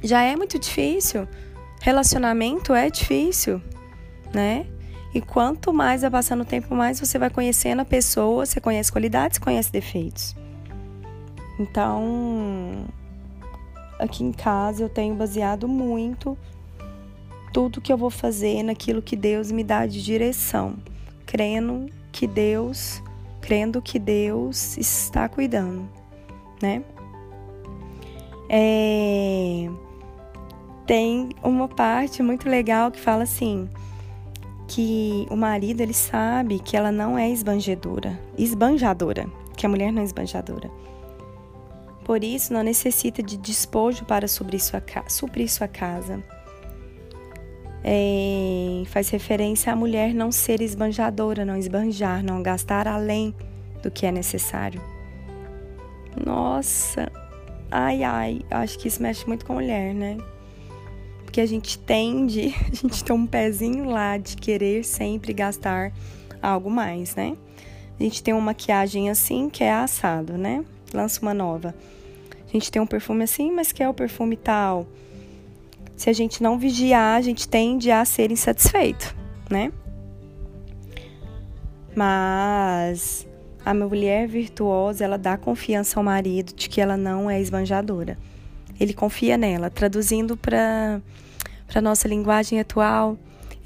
Já 0.01 0.21
é 0.21 0.37
muito 0.37 0.57
difícil. 0.57 1.27
Relacionamento 1.81 2.73
é 2.73 2.89
difícil, 2.89 3.61
né? 4.33 4.67
E 5.13 5.21
quanto 5.21 5.71
mais 5.71 6.01
vai 6.01 6.09
passando 6.09 6.41
o 6.41 6.45
tempo, 6.45 6.73
mais 6.73 6.99
você 6.99 7.19
vai 7.19 7.29
conhecendo 7.29 7.81
a 7.81 7.85
pessoa, 7.85 8.45
você 8.45 8.59
conhece 8.59 8.91
qualidades, 8.91 9.37
conhece 9.37 9.71
defeitos. 9.71 10.35
Então, 11.59 12.85
aqui 13.99 14.23
em 14.23 14.31
casa 14.31 14.83
eu 14.83 14.89
tenho 14.89 15.13
baseado 15.13 15.67
muito 15.67 16.37
tudo 17.53 17.79
que 17.79 17.93
eu 17.93 17.97
vou 17.97 18.09
fazer 18.09 18.63
naquilo 18.63 19.01
que 19.01 19.15
Deus 19.15 19.51
me 19.51 19.63
dá 19.63 19.85
de 19.85 20.03
direção, 20.03 20.75
crendo 21.27 21.85
que 22.11 22.25
Deus, 22.25 23.03
crendo 23.39 23.81
que 23.81 23.99
Deus 23.99 24.75
está 24.77 25.29
cuidando, 25.29 25.87
né? 26.59 26.83
é, 28.55 29.67
tem 30.85 31.29
uma 31.43 31.67
parte 31.67 32.21
muito 32.21 32.47
legal 32.47 32.91
que 32.91 32.99
fala 32.99 33.23
assim 33.23 33.67
que 34.73 35.27
o 35.29 35.35
marido 35.35 35.81
ele 35.81 35.93
sabe 35.93 36.59
que 36.59 36.75
ela 36.75 36.91
não 36.91 37.17
é 37.17 37.29
esbanjadora, 37.29 38.19
esbanjadora, 38.37 39.27
que 39.55 39.65
a 39.65 39.69
mulher 39.69 39.91
não 39.91 40.01
é 40.01 40.05
esbanjadora. 40.05 40.69
Por 42.03 42.23
isso 42.23 42.53
não 42.53 42.63
necessita 42.63 43.21
de 43.21 43.37
despojo 43.37 44.05
para 44.05 44.27
suprir 44.27 44.59
sua, 44.59 44.83
suprir 45.07 45.49
sua 45.49 45.67
casa. 45.67 46.23
É, 47.83 48.83
faz 48.87 49.09
referência 49.09 49.71
à 49.71 49.75
mulher 49.75 50.13
não 50.13 50.31
ser 50.31 50.61
esbanjadora, 50.61 51.45
não 51.45 51.57
esbanjar, 51.57 52.23
não 52.23 52.41
gastar 52.41 52.87
além 52.87 53.35
do 53.81 53.91
que 53.91 54.05
é 54.05 54.11
necessário. 54.11 54.81
Nossa, 56.25 57.11
Ai, 57.75 58.03
ai, 58.03 58.41
acho 58.51 58.77
que 58.77 58.87
isso 58.87 59.01
mexe 59.01 59.25
muito 59.25 59.47
com 59.47 59.53
mulher, 59.53 59.95
né? 59.95 60.15
Porque 61.33 61.41
a 61.41 61.47
gente 61.47 61.79
tende, 61.79 62.53
a 62.71 62.75
gente 62.75 63.03
tem 63.03 63.15
um 63.15 63.25
pezinho 63.25 63.85
lá 63.85 64.19
de 64.19 64.37
querer 64.37 64.85
sempre 64.85 65.33
gastar 65.33 65.91
algo 66.39 66.69
mais, 66.69 67.15
né? 67.15 67.35
A 67.99 68.03
gente 68.03 68.21
tem 68.21 68.35
uma 68.35 68.39
maquiagem 68.39 69.09
assim, 69.09 69.49
que 69.49 69.63
é 69.63 69.73
assado, 69.73 70.37
né? 70.37 70.63
Lança 70.93 71.19
uma 71.23 71.33
nova. 71.33 71.73
A 72.47 72.51
gente 72.51 72.71
tem 72.71 72.79
um 72.79 72.85
perfume 72.85 73.23
assim, 73.23 73.51
mas 73.51 73.71
quer 73.71 73.89
o 73.89 73.95
perfume 73.95 74.37
tal. 74.37 74.85
se 75.97 76.07
a 76.07 76.13
gente 76.13 76.43
não 76.43 76.59
vigiar, 76.59 77.17
a 77.17 77.21
gente 77.21 77.49
tende 77.49 77.89
a 77.89 78.05
ser 78.05 78.29
insatisfeito, 78.29 79.15
né? 79.49 79.71
Mas 81.95 83.27
a 83.65 83.73
mulher 83.73 84.27
virtuosa, 84.27 85.03
ela 85.03 85.17
dá 85.17 85.35
confiança 85.35 85.99
ao 85.99 86.03
marido 86.03 86.53
de 86.53 86.69
que 86.69 86.79
ela 86.79 86.95
não 86.95 87.27
é 87.27 87.41
esbanjadora. 87.41 88.19
Ele 88.79 88.93
confia 88.93 89.37
nela, 89.37 89.69
traduzindo 89.69 90.35
para 90.35 91.01
para 91.73 91.81
nossa 91.81 92.07
linguagem 92.07 92.59
atual, 92.59 93.17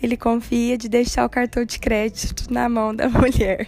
ele 0.01 0.15
confia 0.15 0.77
de 0.77 0.87
deixar 0.87 1.25
o 1.25 1.29
cartão 1.29 1.65
de 1.65 1.77
crédito 1.77 2.51
na 2.51 2.69
mão 2.69 2.95
da 2.95 3.09
mulher. 3.11 3.67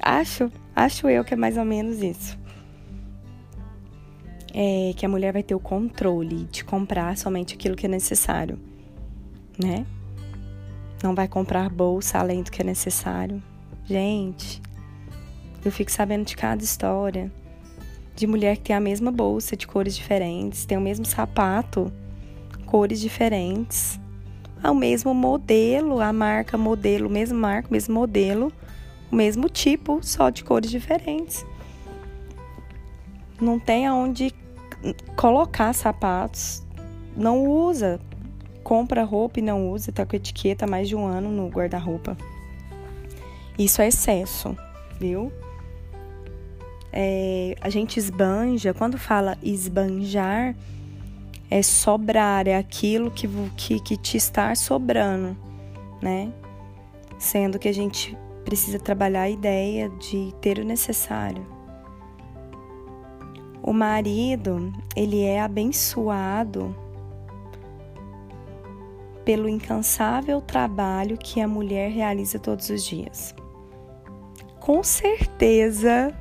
acho, 0.00 0.50
acho 0.74 1.08
eu 1.08 1.24
que 1.24 1.34
é 1.34 1.36
mais 1.36 1.56
ou 1.56 1.64
menos 1.64 2.00
isso. 2.00 2.38
É 4.54 4.92
que 4.96 5.04
a 5.04 5.08
mulher 5.08 5.32
vai 5.32 5.42
ter 5.42 5.54
o 5.54 5.60
controle 5.60 6.44
de 6.44 6.64
comprar 6.64 7.16
somente 7.16 7.54
aquilo 7.54 7.74
que 7.74 7.86
é 7.86 7.88
necessário, 7.88 8.58
né? 9.58 9.84
Não 11.02 11.14
vai 11.14 11.26
comprar 11.26 11.68
bolsa 11.68 12.18
além 12.18 12.42
do 12.42 12.50
que 12.50 12.62
é 12.62 12.64
necessário. 12.64 13.42
Gente, 13.84 14.60
eu 15.64 15.72
fico 15.72 15.90
sabendo 15.90 16.24
de 16.24 16.36
cada 16.36 16.62
história 16.62 17.32
de 18.18 18.26
mulher 18.26 18.56
que 18.56 18.64
tem 18.64 18.76
a 18.76 18.80
mesma 18.80 19.10
bolsa 19.10 19.56
de 19.56 19.66
cores 19.66 19.94
diferentes, 19.94 20.64
tem 20.64 20.76
o 20.76 20.80
mesmo 20.80 21.06
sapato, 21.06 21.92
cores 22.66 23.00
diferentes 23.00 23.98
ao 24.62 24.74
mesmo 24.74 25.14
modelo, 25.14 26.00
a 26.00 26.12
marca 26.12 26.58
modelo, 26.58 27.08
mesmo 27.08 27.38
marca, 27.38 27.68
mesmo 27.70 27.94
modelo, 27.94 28.52
o 29.10 29.16
mesmo 29.16 29.48
tipo, 29.48 30.00
só 30.02 30.30
de 30.30 30.44
cores 30.44 30.70
diferentes. 30.70 31.46
Não 33.40 33.58
tem 33.58 33.86
aonde 33.86 34.34
colocar 35.16 35.72
sapatos, 35.72 36.62
não 37.16 37.46
usa. 37.46 38.00
Compra 38.64 39.02
roupa 39.04 39.38
e 39.38 39.42
não 39.42 39.70
usa, 39.70 39.92
tá 39.92 40.04
com 40.04 40.14
etiqueta 40.14 40.66
mais 40.66 40.88
de 40.88 40.94
um 40.94 41.06
ano 41.06 41.30
no 41.30 41.48
guarda-roupa. 41.48 42.16
Isso 43.58 43.80
é 43.80 43.88
excesso, 43.88 44.56
viu? 45.00 45.32
É, 46.92 47.56
a 47.60 47.68
gente 47.68 47.98
esbanja, 47.98 48.72
quando 48.72 48.98
fala 48.98 49.36
esbanjar, 49.42 50.54
é 51.50 51.62
sobrar, 51.62 52.46
é 52.46 52.56
aquilo 52.56 53.10
que, 53.10 53.28
que, 53.56 53.80
que 53.80 53.96
te 53.96 54.16
está 54.16 54.54
sobrando, 54.54 55.36
né? 56.02 56.32
Sendo 57.18 57.58
que 57.58 57.68
a 57.68 57.74
gente 57.74 58.16
precisa 58.44 58.78
trabalhar 58.78 59.22
a 59.22 59.30
ideia 59.30 59.88
de 59.88 60.32
ter 60.40 60.58
o 60.58 60.64
necessário. 60.64 61.46
O 63.62 63.72
marido, 63.72 64.72
ele 64.96 65.22
é 65.22 65.40
abençoado 65.40 66.74
pelo 69.24 69.46
incansável 69.46 70.40
trabalho 70.40 71.18
que 71.18 71.40
a 71.40 71.46
mulher 71.46 71.90
realiza 71.90 72.38
todos 72.38 72.70
os 72.70 72.82
dias. 72.82 73.34
Com 74.58 74.82
certeza, 74.82 76.14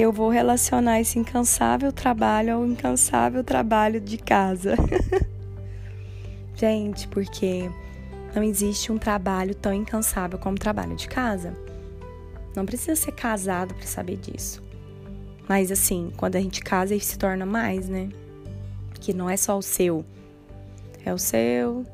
eu 0.00 0.10
vou 0.10 0.30
relacionar 0.30 0.98
esse 0.98 1.18
incansável 1.18 1.92
trabalho 1.92 2.54
ao 2.54 2.66
incansável 2.66 3.44
trabalho 3.44 4.00
de 4.00 4.16
casa. 4.16 4.74
Gente, 6.56 7.06
porque 7.08 7.70
não 8.34 8.42
existe 8.42 8.90
um 8.90 8.96
trabalho 8.96 9.54
tão 9.54 9.74
incansável 9.74 10.38
como 10.38 10.56
o 10.56 10.58
trabalho 10.58 10.96
de 10.96 11.06
casa. 11.06 11.54
Não 12.56 12.64
precisa 12.64 12.96
ser 12.96 13.12
casado 13.12 13.74
para 13.74 13.86
saber 13.86 14.16
disso. 14.16 14.62
Mas 15.46 15.70
assim, 15.70 16.10
quando 16.16 16.36
a 16.36 16.40
gente 16.40 16.62
casa, 16.62 16.94
ele 16.94 17.04
se 17.04 17.18
torna 17.18 17.44
mais, 17.44 17.86
né? 17.86 18.08
Que 19.00 19.12
não 19.12 19.28
é 19.28 19.36
só 19.36 19.58
o 19.58 19.62
seu. 19.62 20.02
É 21.04 21.12
o 21.12 21.18
seu, 21.18 21.84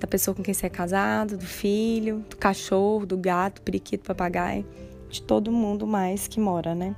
da 0.00 0.06
pessoa 0.06 0.36
com 0.36 0.42
quem 0.42 0.54
você 0.54 0.66
é 0.66 0.70
casado, 0.70 1.36
do 1.36 1.46
filho, 1.46 2.24
do 2.30 2.36
cachorro, 2.36 3.04
do 3.04 3.16
gato, 3.16 3.60
periquito, 3.62 4.04
papagaio, 4.04 4.64
de 5.08 5.20
todo 5.20 5.50
mundo 5.50 5.84
mais 5.84 6.28
que 6.28 6.38
mora, 6.38 6.76
né? 6.76 6.94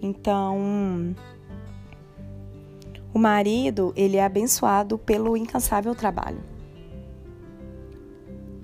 Então, 0.00 1.14
o 3.12 3.18
marido, 3.18 3.92
ele 3.96 4.16
é 4.16 4.24
abençoado 4.24 4.98
pelo 4.98 5.36
incansável 5.36 5.94
trabalho 5.94 6.58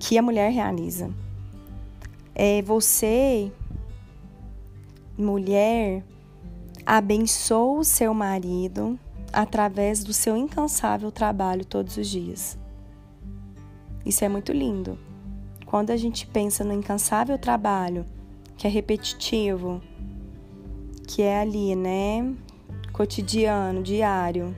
que 0.07 0.19
a 0.19 0.21
mulher 0.21 0.51
realiza. 0.51 1.09
É 2.35 2.61
você, 2.61 3.51
mulher, 5.17 6.03
abençoa 6.85 7.79
o 7.79 7.83
seu 7.83 8.13
marido 8.13 8.99
através 9.33 10.03
do 10.03 10.13
seu 10.13 10.37
incansável 10.37 11.11
trabalho 11.11 11.65
todos 11.65 11.97
os 11.97 12.07
dias. 12.07 12.55
Isso 14.05 14.23
é 14.23 14.29
muito 14.29 14.51
lindo. 14.51 14.95
Quando 15.65 15.89
a 15.89 15.97
gente 15.97 16.27
pensa 16.27 16.63
no 16.63 16.73
incansável 16.73 17.39
trabalho, 17.39 18.05
que 18.55 18.67
é 18.67 18.69
repetitivo, 18.69 19.81
que 21.05 21.21
é 21.21 21.39
ali, 21.39 21.75
né? 21.75 22.33
Cotidiano, 22.91 23.83
diário. 23.83 24.55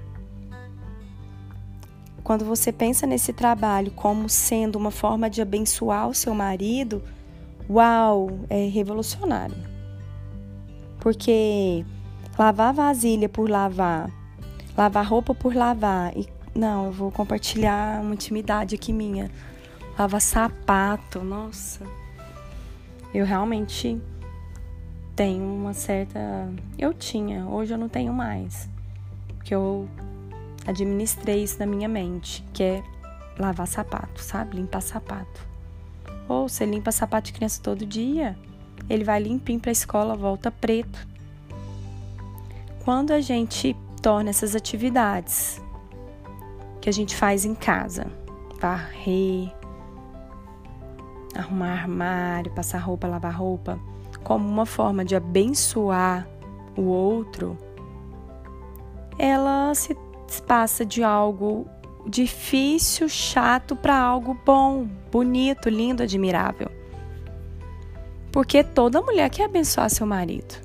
Quando 2.24 2.44
você 2.44 2.72
pensa 2.72 3.08
nesse 3.08 3.32
trabalho 3.32 3.92
como 3.92 4.28
sendo 4.28 4.76
uma 4.78 4.92
forma 4.92 5.30
de 5.30 5.42
abençoar 5.42 6.10
o 6.10 6.14
seu 6.14 6.34
marido, 6.36 7.02
uau, 7.70 8.40
é 8.50 8.68
revolucionário. 8.68 9.56
Porque 11.00 11.86
lavar 12.38 12.74
vasilha 12.74 13.30
por 13.30 13.50
lavar, 13.50 14.12
lavar 14.78 15.06
roupa 15.06 15.34
por 15.34 15.56
lavar, 15.56 16.18
e 16.18 16.28
não, 16.54 16.88
eu 16.88 16.92
vou 16.92 17.12
compartilhar 17.12 18.02
uma 18.02 18.14
intimidade 18.14 18.76
aqui 18.76 18.92
minha. 18.92 19.32
Lavar 19.98 20.20
sapato, 20.20 21.24
nossa. 21.24 21.86
Eu 23.14 23.26
realmente 23.26 24.02
tenho 25.17 25.43
uma 25.43 25.73
certa. 25.73 26.47
Eu 26.77 26.93
tinha, 26.93 27.45
hoje 27.47 27.73
eu 27.73 27.77
não 27.77 27.89
tenho 27.89 28.13
mais. 28.13 28.69
Porque 29.36 29.53
eu 29.53 29.89
administrei 30.65 31.43
isso 31.43 31.58
na 31.60 31.65
minha 31.65 31.89
mente, 31.89 32.45
que 32.53 32.62
é 32.62 32.84
lavar 33.38 33.67
sapato, 33.67 34.21
sabe? 34.21 34.56
Limpar 34.56 34.82
sapato. 34.82 35.45
Ou 36.30 36.47
você 36.47 36.65
limpa 36.65 36.91
sapato 36.91 37.27
de 37.27 37.34
criança 37.34 37.60
todo 37.63 37.86
dia, 37.86 38.38
ele 38.88 39.03
vai 39.03 39.19
limpinho 39.19 39.60
para 39.60 39.71
escola, 39.71 40.15
volta 40.15 40.51
preto. 40.51 41.08
Quando 42.86 43.12
a 43.12 43.19
gente 43.19 43.75
torna 44.01 44.30
essas 44.30 44.56
atividades 44.56 45.60
que 46.80 46.89
a 46.89 46.93
gente 46.93 47.15
faz 47.15 47.43
em 47.43 47.56
casa, 47.56 48.06
varrer, 48.62 49.51
arrumar 51.36 51.71
armário, 51.71 52.51
passar 52.51 52.77
roupa, 52.77 53.08
lavar 53.08 53.34
roupa, 53.34 53.80
como 54.28 54.46
uma 54.46 54.66
forma 54.66 55.06
de 55.06 55.16
abençoar 55.16 56.28
o 56.76 56.82
outro, 56.82 57.58
ela 59.18 59.74
se 59.74 59.96
passa 60.46 60.86
de 60.86 61.02
algo 61.02 61.66
difícil, 62.06 63.08
chato 63.08 63.74
para 63.74 63.98
algo 63.98 64.38
bom, 64.46 64.86
bonito, 65.10 65.70
lindo, 65.70 66.04
admirável. 66.04 66.70
Porque 68.30 68.66
toda 68.66 69.02
mulher 69.02 69.30
quer 69.30 69.46
abençoar 69.46 69.90
seu 69.90 70.06
marido. 70.06 70.56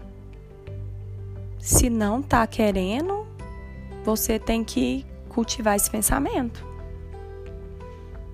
Se 1.60 1.88
não 1.88 2.20
tá 2.20 2.44
querendo, 2.48 3.24
você 4.04 4.40
tem 4.40 4.64
que 4.64 5.06
cultivar 5.28 5.76
esse 5.76 5.88
pensamento. 5.88 6.66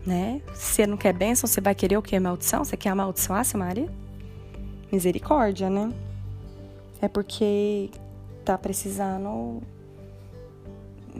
Né? 0.07 0.41
Se 0.55 0.73
você 0.73 0.87
não 0.87 0.97
quer 0.97 1.13
bênção, 1.13 1.47
você 1.47 1.61
vai 1.61 1.75
querer 1.75 1.99
o 1.99 2.03
que? 2.03 2.19
Maldição? 2.19 2.65
Você 2.65 2.79
quer 2.79 2.89
amaldiçoar 2.89 3.45
seu 3.45 3.61
marido? 3.61 4.08
Misericórdia, 4.91 5.69
né? 5.69 5.93
É 7.01 7.09
porque 7.09 7.91
tá 8.45 8.57
precisando 8.59 9.63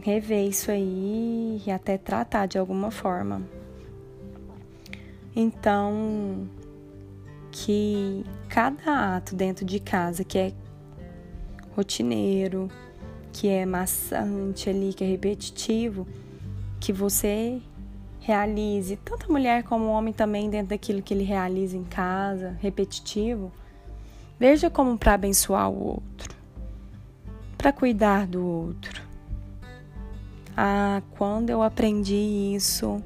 rever 0.03 0.47
isso 0.47 0.71
aí 0.71 1.63
e 1.67 1.71
até 1.71 1.99
tratar 1.99 2.47
de 2.47 2.59
alguma 2.59 2.91
forma. 2.91 3.43
Então, 5.35 6.49
que 7.51 8.25
cada 8.49 9.17
ato 9.17 9.35
dentro 9.35 9.65
de 9.65 9.79
casa 9.79 10.25
que 10.25 10.39
é 10.39 10.53
rotineiro, 11.77 12.69
que 13.33 13.49
é 13.49 13.65
maçante 13.65 14.69
ali, 14.69 14.93
que 14.93 15.05
é 15.05 15.07
repetitivo, 15.07 16.07
que 16.81 16.93
você 16.93 17.61
realize, 18.29 18.95
tanto 18.97 19.27
a 19.27 19.33
mulher 19.33 19.63
como 19.63 19.87
o 19.87 19.91
homem 19.91 20.13
também, 20.13 20.51
dentro 20.51 20.69
daquilo 20.69 21.01
que 21.01 21.15
ele 21.15 21.25
realiza 21.25 21.77
em 21.77 21.85
casa, 21.85 22.59
repetitivo, 22.61 23.51
veja 24.39 24.69
como 24.69 24.99
para 24.99 25.15
abençoar 25.15 25.71
o 25.71 25.87
outro, 25.87 26.37
para 27.57 27.73
cuidar 27.73 28.27
do 28.27 28.45
outro. 28.45 29.03
Ah, 30.55 31.01
quando 31.17 31.49
eu 31.49 31.63
aprendi 31.63 32.53
isso, 32.55 33.03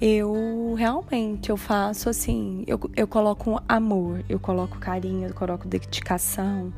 eu 0.00 0.74
realmente 0.74 1.50
eu 1.50 1.56
faço 1.58 2.08
assim, 2.08 2.64
eu, 2.66 2.80
eu 2.96 3.06
coloco 3.06 3.62
amor, 3.68 4.24
eu 4.26 4.40
coloco 4.40 4.78
carinho, 4.78 5.28
eu 5.28 5.34
coloco 5.34 5.68
dedicação, 5.68 6.72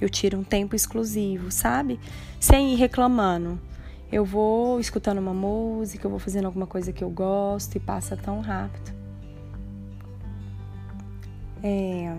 Eu 0.00 0.10
tiro 0.10 0.38
um 0.38 0.44
tempo 0.44 0.76
exclusivo, 0.76 1.50
sabe? 1.50 1.98
Sem 2.38 2.74
ir 2.74 2.76
reclamando. 2.76 3.58
Eu 4.12 4.24
vou 4.24 4.78
escutando 4.78 5.18
uma 5.18 5.34
música, 5.34 6.06
eu 6.06 6.10
vou 6.10 6.18
fazendo 6.18 6.46
alguma 6.46 6.66
coisa 6.66 6.92
que 6.92 7.02
eu 7.02 7.10
gosto 7.10 7.76
e 7.76 7.80
passa 7.80 8.16
tão 8.16 8.40
rápido. 8.40 8.92
É... 11.62 12.14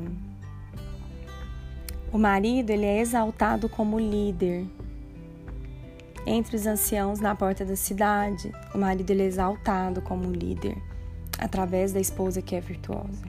O 2.11 2.17
marido 2.17 2.69
ele 2.69 2.85
é 2.85 2.99
exaltado 2.99 3.69
como 3.69 3.99
líder. 3.99 4.65
Entre 6.25 6.55
os 6.55 6.65
anciãos 6.65 7.19
na 7.19 7.35
porta 7.35 7.63
da 7.63 7.75
cidade, 7.75 8.51
o 8.73 8.77
marido 8.77 9.11
ele 9.11 9.21
é 9.21 9.25
exaltado 9.25 10.01
como 10.01 10.31
líder 10.31 10.75
através 11.37 11.93
da 11.93 11.99
esposa 11.99 12.41
que 12.41 12.55
é 12.55 12.61
virtuosa. 12.61 13.23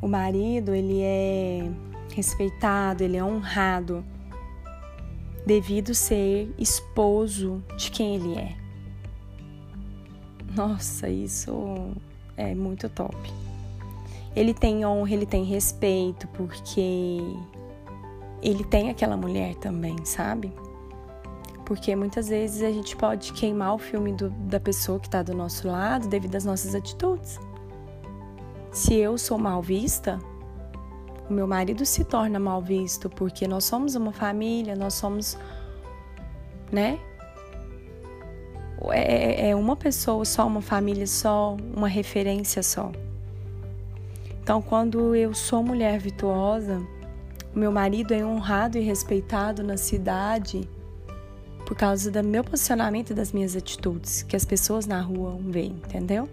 O 0.00 0.08
marido 0.08 0.74
ele 0.74 1.02
é 1.02 1.70
respeitado, 2.14 3.04
ele 3.04 3.16
é 3.16 3.24
honrado 3.24 4.04
devido 5.44 5.94
ser 5.94 6.52
esposo 6.58 7.62
de 7.76 7.90
quem 7.90 8.14
ele 8.16 8.34
é. 8.38 8.56
Nossa, 10.54 11.08
isso 11.08 11.92
é 12.36 12.54
muito 12.54 12.88
top. 12.88 13.16
Ele 14.34 14.54
tem 14.54 14.84
honra, 14.86 15.12
ele 15.12 15.26
tem 15.26 15.44
respeito, 15.44 16.26
porque 16.28 17.20
ele 18.42 18.64
tem 18.64 18.90
aquela 18.90 19.16
mulher 19.16 19.54
também, 19.56 20.04
sabe? 20.04 20.52
Porque 21.64 21.94
muitas 21.94 22.28
vezes 22.28 22.62
a 22.62 22.70
gente 22.70 22.96
pode 22.96 23.32
queimar 23.32 23.74
o 23.74 23.78
filme 23.78 24.12
do, 24.12 24.30
da 24.30 24.60
pessoa 24.60 24.98
que 24.98 25.06
está 25.06 25.22
do 25.22 25.34
nosso 25.34 25.68
lado 25.68 26.08
devido 26.08 26.36
às 26.36 26.44
nossas 26.44 26.74
atitudes. 26.74 27.38
Se 28.70 28.94
eu 28.94 29.16
sou 29.16 29.38
mal 29.38 29.62
vista, 29.62 30.18
o 31.32 31.34
meu 31.34 31.46
marido 31.46 31.84
se 31.84 32.04
torna 32.04 32.38
mal 32.38 32.60
visto, 32.60 33.08
porque 33.08 33.48
nós 33.48 33.64
somos 33.64 33.94
uma 33.94 34.12
família, 34.12 34.76
nós 34.76 34.94
somos, 34.94 35.38
né? 36.70 36.98
É, 38.90 39.46
é, 39.46 39.50
é 39.50 39.56
uma 39.56 39.74
pessoa 39.74 40.24
só, 40.24 40.46
uma 40.46 40.60
família 40.60 41.06
só, 41.06 41.56
uma 41.74 41.88
referência 41.88 42.62
só. 42.62 42.92
Então, 44.42 44.60
quando 44.60 45.14
eu 45.14 45.32
sou 45.32 45.62
mulher 45.62 45.98
virtuosa, 45.98 46.82
meu 47.54 47.72
marido 47.72 48.12
é 48.12 48.24
honrado 48.24 48.76
e 48.76 48.80
respeitado 48.80 49.62
na 49.62 49.76
cidade 49.76 50.68
por 51.64 51.76
causa 51.76 52.10
do 52.10 52.22
meu 52.22 52.44
posicionamento 52.44 53.10
e 53.10 53.14
das 53.14 53.32
minhas 53.32 53.56
atitudes, 53.56 54.22
que 54.22 54.36
as 54.36 54.44
pessoas 54.44 54.84
na 54.84 55.00
rua 55.00 55.38
veem, 55.40 55.80
entendeu? 55.86 56.28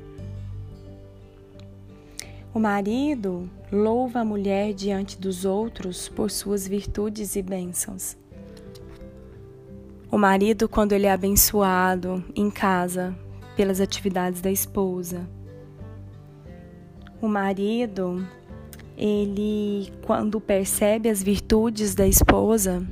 O 2.51 2.59
marido 2.59 3.47
louva 3.71 4.21
a 4.21 4.25
mulher 4.25 4.73
diante 4.73 5.19
dos 5.19 5.45
outros 5.45 6.09
por 6.09 6.31
suas 6.31 6.67
virtudes 6.67 7.35
e 7.35 7.43
bênçãos. 7.43 8.17
O 10.12 10.17
marido, 10.17 10.67
quando 10.67 10.93
ele 10.93 11.05
é 11.05 11.12
abençoado 11.12 12.23
em 12.35 12.49
casa 12.49 13.15
pelas 13.55 13.79
atividades 13.79 14.41
da 14.41 14.49
esposa. 14.49 15.29
O 17.21 17.27
marido, 17.27 18.25
ele, 18.97 19.93
quando 20.01 20.41
percebe 20.41 21.07
as 21.07 21.21
virtudes 21.21 21.93
da 21.93 22.07
esposa, 22.07 22.83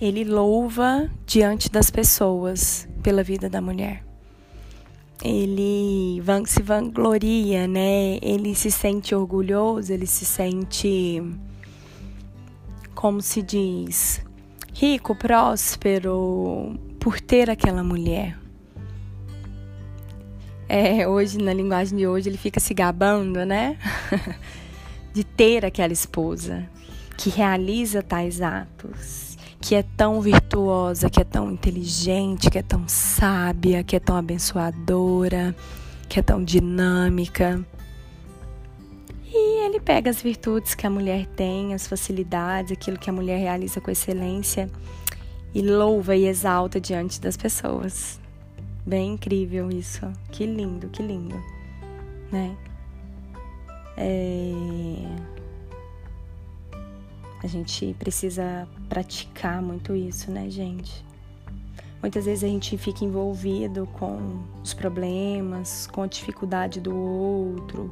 ele 0.00 0.24
louva 0.24 1.10
diante 1.26 1.70
das 1.70 1.90
pessoas 1.90 2.88
pela 3.02 3.22
vida 3.22 3.50
da 3.50 3.60
mulher 3.60 4.07
ele 5.22 6.22
se 6.46 6.62
vangloria, 6.62 7.66
né? 7.66 8.18
Ele 8.22 8.54
se 8.54 8.70
sente 8.70 9.14
orgulhoso, 9.14 9.92
ele 9.92 10.06
se 10.06 10.24
sente, 10.24 11.22
como 12.94 13.20
se 13.20 13.42
diz, 13.42 14.22
rico, 14.72 15.14
próspero 15.14 16.78
por 17.00 17.20
ter 17.20 17.50
aquela 17.50 17.82
mulher. 17.82 18.38
É, 20.68 21.08
hoje, 21.08 21.38
na 21.38 21.52
linguagem 21.52 21.96
de 21.96 22.06
hoje, 22.06 22.28
ele 22.28 22.36
fica 22.36 22.60
se 22.60 22.74
gabando, 22.74 23.44
né? 23.44 23.78
de 25.14 25.24
ter 25.24 25.64
aquela 25.64 25.92
esposa 25.92 26.68
que 27.16 27.30
realiza 27.30 28.02
tais 28.02 28.40
atos 28.40 29.37
que 29.60 29.74
é 29.74 29.82
tão 29.82 30.20
virtuosa, 30.20 31.10
que 31.10 31.20
é 31.20 31.24
tão 31.24 31.50
inteligente, 31.50 32.50
que 32.50 32.58
é 32.58 32.62
tão 32.62 32.84
sábia, 32.86 33.82
que 33.82 33.96
é 33.96 34.00
tão 34.00 34.16
abençoadora, 34.16 35.54
que 36.08 36.18
é 36.18 36.22
tão 36.22 36.42
dinâmica. 36.42 37.64
E 39.26 39.66
ele 39.66 39.80
pega 39.80 40.10
as 40.10 40.22
virtudes 40.22 40.74
que 40.74 40.86
a 40.86 40.90
mulher 40.90 41.26
tem, 41.26 41.74
as 41.74 41.86
facilidades, 41.86 42.72
aquilo 42.72 42.98
que 42.98 43.10
a 43.10 43.12
mulher 43.12 43.38
realiza 43.38 43.80
com 43.80 43.90
excelência 43.90 44.70
e 45.54 45.60
louva 45.60 46.16
e 46.16 46.26
exalta 46.26 46.80
diante 46.80 47.20
das 47.20 47.36
pessoas. 47.36 48.20
Bem 48.86 49.14
incrível 49.14 49.70
isso. 49.70 50.06
Que 50.30 50.46
lindo, 50.46 50.88
que 50.88 51.02
lindo, 51.02 51.36
né? 52.32 52.56
É... 53.96 55.37
A 57.42 57.46
gente 57.46 57.94
precisa 57.98 58.68
praticar 58.88 59.62
muito 59.62 59.94
isso, 59.94 60.30
né, 60.30 60.50
gente? 60.50 61.04
Muitas 62.00 62.26
vezes 62.26 62.44
a 62.44 62.48
gente 62.48 62.76
fica 62.78 63.04
envolvido 63.04 63.88
com 63.98 64.40
os 64.62 64.72
problemas, 64.72 65.88
com 65.88 66.02
a 66.02 66.06
dificuldade 66.06 66.80
do 66.80 66.94
outro, 66.94 67.90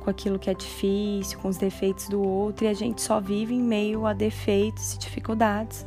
com 0.00 0.10
aquilo 0.10 0.38
que 0.38 0.50
é 0.50 0.54
difícil, 0.54 1.38
com 1.38 1.48
os 1.48 1.56
defeitos 1.56 2.08
do 2.08 2.22
outro, 2.22 2.64
e 2.64 2.68
a 2.68 2.74
gente 2.74 3.00
só 3.00 3.20
vive 3.20 3.54
em 3.54 3.62
meio 3.62 4.06
a 4.06 4.12
defeitos 4.12 4.94
e 4.94 4.98
dificuldades, 4.98 5.86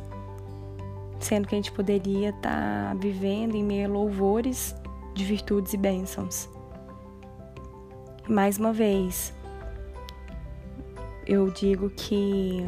sendo 1.20 1.46
que 1.46 1.54
a 1.54 1.58
gente 1.58 1.70
poderia 1.70 2.30
estar 2.30 2.90
tá 2.90 2.94
vivendo 2.94 3.54
em 3.54 3.62
meio 3.62 3.88
a 3.88 3.92
louvores 3.92 4.74
de 5.14 5.24
virtudes 5.24 5.74
e 5.74 5.76
bênçãos. 5.76 6.48
Mais 8.28 8.58
uma 8.58 8.72
vez, 8.72 9.32
eu 11.26 11.50
digo 11.50 11.90
que 11.90 12.64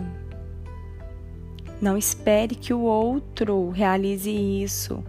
não 1.81 1.97
espere 1.97 2.57
que 2.57 2.75
o 2.75 2.81
outro 2.81 3.71
realize 3.71 4.31
isso, 4.31 5.05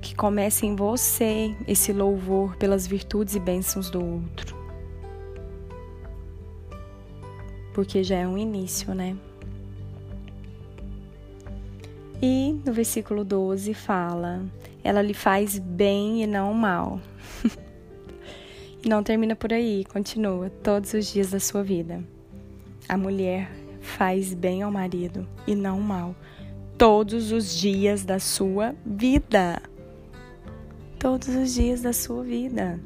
que 0.00 0.14
comece 0.14 0.64
em 0.64 0.76
você 0.76 1.54
esse 1.66 1.92
louvor 1.92 2.56
pelas 2.56 2.86
virtudes 2.86 3.34
e 3.34 3.40
bênçãos 3.40 3.90
do 3.90 4.04
outro. 4.04 4.56
Porque 7.74 8.04
já 8.04 8.16
é 8.16 8.26
um 8.26 8.38
início, 8.38 8.94
né? 8.94 9.16
E 12.22 12.60
no 12.64 12.72
versículo 12.72 13.24
12 13.24 13.74
fala: 13.74 14.44
ela 14.84 15.02
lhe 15.02 15.14
faz 15.14 15.58
bem 15.58 16.22
e 16.22 16.26
não 16.26 16.54
mal. 16.54 17.00
e 18.84 18.88
não 18.88 19.02
termina 19.02 19.34
por 19.34 19.52
aí, 19.52 19.84
continua 19.84 20.50
todos 20.62 20.94
os 20.94 21.12
dias 21.12 21.30
da 21.30 21.40
sua 21.40 21.62
vida. 21.62 22.02
A 22.88 22.96
mulher 22.96 23.50
faz 23.80 24.32
bem 24.32 24.62
ao 24.62 24.70
marido 24.70 25.28
e 25.46 25.54
não 25.54 25.80
mal 25.80 26.14
todos 26.78 27.32
os 27.32 27.54
dias 27.54 28.04
da 28.04 28.18
sua 28.18 28.74
vida. 28.86 29.60
Todos 30.98 31.28
os 31.28 31.52
dias 31.52 31.82
da 31.82 31.92
sua 31.92 32.22
vida. 32.22 32.80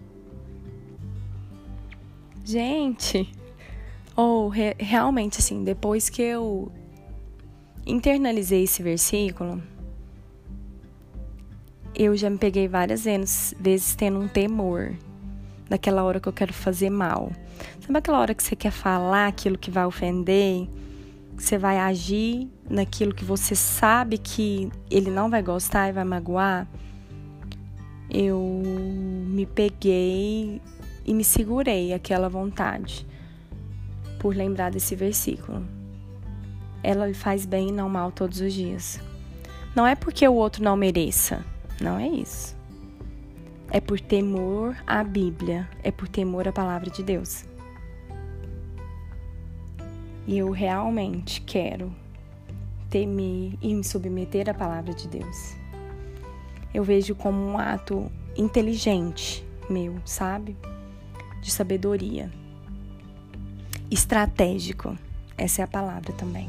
Gente, 2.44 3.30
ou 4.16 4.46
oh, 4.46 4.48
re 4.48 4.74
realmente 4.78 5.38
assim, 5.38 5.62
depois 5.62 6.08
que 6.08 6.20
eu 6.20 6.72
internalizei 7.86 8.64
esse 8.64 8.82
versículo, 8.82 9.62
eu 11.94 12.16
já 12.16 12.28
me 12.28 12.38
peguei 12.38 12.66
várias 12.66 13.04
vezes 13.04 13.94
tendo 13.94 14.18
um 14.18 14.28
temor 14.28 14.96
daquela 15.68 16.02
hora 16.02 16.18
que 16.18 16.28
eu 16.28 16.32
quero 16.32 16.52
fazer 16.52 16.90
mal. 16.90 17.30
Sabe 17.80 17.98
aquela 17.98 18.20
hora 18.20 18.34
que 18.34 18.42
você 18.42 18.54
quer 18.54 18.70
falar 18.70 19.26
aquilo 19.26 19.58
que 19.58 19.70
vai 19.70 19.84
ofender? 19.84 20.68
Que 21.36 21.42
você 21.42 21.58
vai 21.58 21.78
agir 21.78 22.48
naquilo 22.68 23.14
que 23.14 23.24
você 23.24 23.54
sabe 23.54 24.18
que 24.18 24.70
ele 24.90 25.10
não 25.10 25.28
vai 25.28 25.42
gostar 25.42 25.88
e 25.88 25.92
vai 25.92 26.04
magoar? 26.04 26.66
Eu 28.08 28.40
me 28.64 29.46
peguei 29.46 30.60
e 31.04 31.14
me 31.14 31.24
segurei 31.24 31.92
aquela 31.92 32.28
vontade 32.28 33.06
por 34.18 34.36
lembrar 34.36 34.70
desse 34.70 34.94
versículo. 34.94 35.66
Ela 36.82 37.06
lhe 37.06 37.14
faz 37.14 37.44
bem 37.44 37.68
e 37.68 37.72
não 37.72 37.88
mal 37.88 38.12
todos 38.12 38.40
os 38.40 38.52
dias. 38.52 39.00
Não 39.74 39.86
é 39.86 39.94
porque 39.94 40.26
o 40.26 40.34
outro 40.34 40.62
não 40.62 40.76
mereça, 40.76 41.44
não 41.80 41.98
é 41.98 42.06
isso. 42.06 42.56
É 43.70 43.80
por 43.80 43.98
temor 43.98 44.76
à 44.86 45.02
Bíblia, 45.02 45.68
é 45.82 45.90
por 45.90 46.06
temor 46.06 46.46
à 46.46 46.52
palavra 46.52 46.90
de 46.90 47.02
Deus. 47.02 47.46
E 50.26 50.38
eu 50.38 50.50
realmente 50.50 51.40
quero 51.40 51.92
temer 52.88 53.54
e 53.60 53.74
me 53.74 53.82
submeter 53.82 54.48
à 54.48 54.54
palavra 54.54 54.94
de 54.94 55.08
Deus. 55.08 55.56
Eu 56.72 56.84
vejo 56.84 57.14
como 57.14 57.38
um 57.38 57.58
ato 57.58 58.10
inteligente 58.36 59.44
meu, 59.68 59.96
sabe? 60.04 60.56
De 61.40 61.50
sabedoria. 61.50 62.30
Estratégico. 63.90 64.96
Essa 65.36 65.62
é 65.62 65.64
a 65.64 65.68
palavra 65.68 66.12
também. 66.12 66.48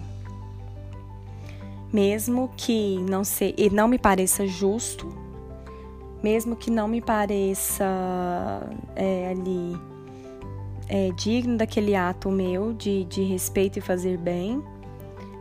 Mesmo 1.92 2.52
que 2.58 2.98
não 3.10 3.24
se, 3.24 3.54
e 3.58 3.70
não 3.70 3.88
me 3.88 3.98
pareça 3.98 4.48
justo, 4.48 5.08
mesmo 6.24 6.56
que 6.56 6.72
não 6.72 6.88
me 6.88 7.02
pareça 7.02 7.86
é, 8.96 9.30
ali 9.30 9.78
é, 10.88 11.12
digno 11.12 11.58
daquele 11.58 11.96
ato 11.96 12.30
meu 12.30 12.74
de, 12.74 13.06
de 13.06 13.24
respeito 13.24 13.80
e 13.80 13.82
fazer 13.82 14.18
bem, 14.18 14.64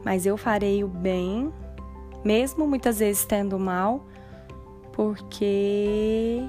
mas 0.04 0.26
eu 0.26 0.36
farei 0.36 0.82
o 0.82 0.88
bem, 0.88 1.52
mesmo 2.24 2.66
muitas 2.66 2.98
vezes 2.98 3.24
tendo 3.24 3.58
mal, 3.58 4.06
porque 4.92 6.46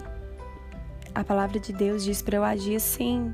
a 1.14 1.24
palavra 1.24 1.60
de 1.60 1.72
Deus 1.72 2.04
diz 2.04 2.22
para 2.22 2.38
eu 2.38 2.44
agir 2.44 2.76
assim. 2.76 3.34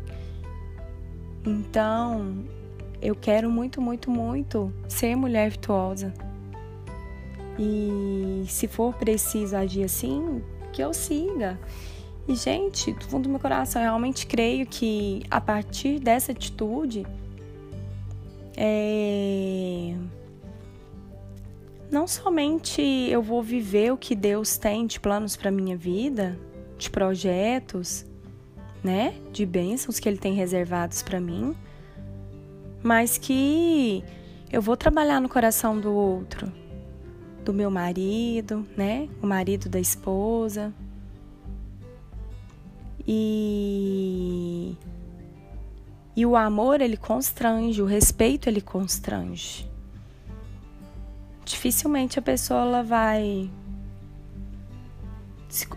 Então, 1.45 2.45
eu 3.01 3.15
quero 3.15 3.49
muito, 3.49 3.81
muito, 3.81 4.11
muito 4.11 4.73
ser 4.87 5.15
mulher 5.15 5.49
virtuosa. 5.49 6.13
E 7.57 8.43
se 8.47 8.67
for 8.67 8.93
preciso 8.93 9.55
agir 9.55 9.83
assim, 9.83 10.41
que 10.71 10.81
eu 10.81 10.93
siga. 10.93 11.59
E, 12.27 12.35
gente, 12.35 12.93
do 12.93 13.05
fundo 13.05 13.23
do 13.23 13.29
meu 13.29 13.39
coração, 13.39 13.81
eu 13.81 13.87
realmente 13.87 14.27
creio 14.27 14.65
que 14.65 15.23
a 15.31 15.41
partir 15.41 15.99
dessa 15.99 16.31
atitude, 16.31 17.05
é... 18.55 19.95
não 21.89 22.07
somente 22.07 22.81
eu 22.81 23.21
vou 23.21 23.41
viver 23.41 23.91
o 23.91 23.97
que 23.97 24.15
Deus 24.15 24.57
tem 24.57 24.85
de 24.85 24.99
planos 24.99 25.35
para 25.35 25.49
minha 25.49 25.75
vida, 25.75 26.37
de 26.77 26.89
projetos, 26.89 28.05
né, 28.83 29.13
de 29.31 29.45
bênçãos 29.45 29.99
que 29.99 30.07
Ele 30.07 30.17
tem 30.17 30.33
reservados 30.33 31.01
para 31.01 31.19
mim, 31.19 31.55
mas 32.81 33.17
que 33.17 34.03
eu 34.51 34.61
vou 34.61 34.77
trabalhar 34.77 35.19
no 35.19 35.29
coração 35.29 35.79
do 35.79 35.93
outro, 35.93 36.51
do 37.43 37.53
meu 37.53 37.69
marido, 37.69 38.65
né, 38.75 39.09
o 39.21 39.27
marido 39.27 39.69
da 39.69 39.79
esposa. 39.79 40.73
E 43.11 44.77
e 46.15 46.25
o 46.27 46.35
amor 46.35 46.79
ele 46.79 46.95
constrange, 46.95 47.81
o 47.81 47.85
respeito 47.85 48.47
ele 48.47 48.61
constrange. 48.61 49.67
Dificilmente 51.43 52.19
a 52.19 52.21
pessoa 52.21 52.61
ela 52.61 52.83
vai 52.83 53.49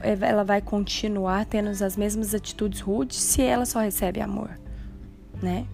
ela 0.03 0.45
vai 0.45 0.61
continuar 0.61 1.47
tendo 1.47 1.71
as 1.71 1.97
mesmas 1.97 2.35
atitudes 2.35 2.81
rudes 2.81 3.16
se 3.16 3.40
ela 3.40 3.64
só 3.64 3.81
recebe 3.81 4.21
amor, 4.21 4.51
né? 5.42 5.66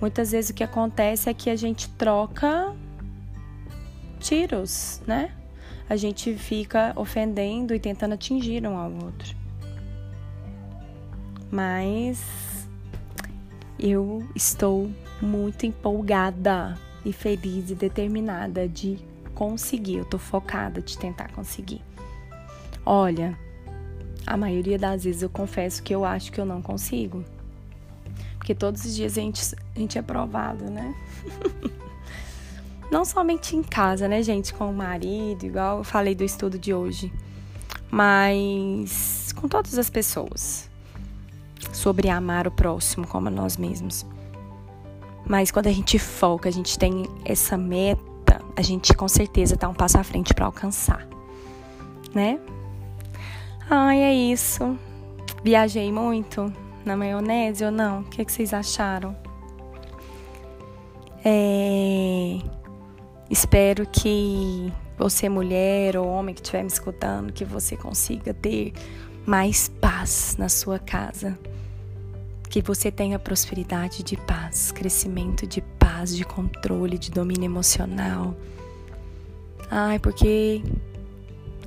Muitas 0.00 0.30
vezes 0.30 0.50
o 0.50 0.54
que 0.54 0.62
acontece 0.62 1.28
é 1.28 1.34
que 1.34 1.50
a 1.50 1.56
gente 1.56 1.88
troca 1.88 2.72
tiros, 4.20 5.02
né? 5.04 5.32
A 5.90 5.96
gente 5.96 6.32
fica 6.36 6.92
ofendendo 6.94 7.74
e 7.74 7.80
tentando 7.80 8.14
atingir 8.14 8.64
um 8.64 8.76
ao 8.78 8.92
outro. 8.92 9.41
Mas 11.52 12.66
eu 13.78 14.26
estou 14.34 14.90
muito 15.20 15.66
empolgada 15.66 16.78
e 17.04 17.12
feliz 17.12 17.70
e 17.70 17.74
determinada 17.74 18.66
de 18.66 18.98
conseguir. 19.34 19.98
Eu 19.98 20.04
tô 20.06 20.18
focada 20.18 20.80
de 20.80 20.96
tentar 20.96 21.30
conseguir. 21.32 21.82
Olha, 22.86 23.38
a 24.26 24.34
maioria 24.34 24.78
das 24.78 25.04
vezes 25.04 25.20
eu 25.20 25.28
confesso 25.28 25.82
que 25.82 25.94
eu 25.94 26.06
acho 26.06 26.32
que 26.32 26.40
eu 26.40 26.46
não 26.46 26.62
consigo. 26.62 27.22
Porque 28.38 28.54
todos 28.54 28.84
os 28.86 28.96
dias 28.96 29.18
a 29.18 29.20
gente, 29.20 29.54
a 29.76 29.78
gente 29.78 29.98
é 29.98 30.02
provado, 30.02 30.64
né? 30.64 30.94
não 32.90 33.04
somente 33.04 33.54
em 33.54 33.62
casa, 33.62 34.08
né, 34.08 34.22
gente, 34.22 34.54
com 34.54 34.70
o 34.70 34.74
marido, 34.74 35.44
igual 35.44 35.78
eu 35.78 35.84
falei 35.84 36.14
do 36.14 36.24
estudo 36.24 36.58
de 36.58 36.74
hoje, 36.74 37.12
mas 37.90 39.32
com 39.32 39.48
todas 39.48 39.78
as 39.78 39.90
pessoas. 39.90 40.71
Sobre 41.72 42.08
amar 42.08 42.46
o 42.46 42.50
próximo 42.50 43.06
como 43.06 43.30
nós 43.30 43.56
mesmos. 43.56 44.06
Mas 45.26 45.50
quando 45.50 45.68
a 45.68 45.72
gente 45.72 45.98
foca, 45.98 46.48
a 46.48 46.52
gente 46.52 46.78
tem 46.78 47.06
essa 47.24 47.56
meta, 47.56 48.40
a 48.56 48.62
gente 48.62 48.92
com 48.94 49.08
certeza 49.08 49.56
tá 49.56 49.68
um 49.68 49.74
passo 49.74 49.98
à 49.98 50.04
frente 50.04 50.34
para 50.34 50.46
alcançar, 50.46 51.06
né? 52.14 52.40
Ai, 53.70 54.02
é 54.02 54.14
isso. 54.14 54.76
Viajei 55.44 55.92
muito 55.92 56.52
na 56.84 56.96
maionese 56.96 57.64
ou 57.64 57.70
não? 57.70 58.00
O 58.00 58.04
que, 58.04 58.20
é 58.20 58.24
que 58.24 58.32
vocês 58.32 58.52
acharam? 58.52 59.16
É... 61.24 62.38
Espero 63.30 63.86
que 63.86 64.72
você, 64.98 65.28
mulher 65.28 65.96
ou 65.96 66.06
homem 66.06 66.34
que 66.34 66.40
estiver 66.42 66.62
me 66.62 66.68
escutando, 66.68 67.32
que 67.32 67.44
você 67.44 67.76
consiga 67.76 68.34
ter 68.34 68.72
mais 69.24 69.68
paz 69.68 70.36
na 70.38 70.48
sua 70.48 70.78
casa. 70.78 71.38
Que 72.52 72.60
você 72.60 72.90
tenha 72.90 73.18
prosperidade 73.18 74.02
de 74.02 74.14
paz, 74.14 74.70
crescimento 74.70 75.46
de 75.46 75.62
paz, 75.62 76.14
de 76.14 76.22
controle, 76.22 76.98
de 76.98 77.10
domínio 77.10 77.46
emocional. 77.46 78.36
Ai, 79.70 79.98
porque 79.98 80.62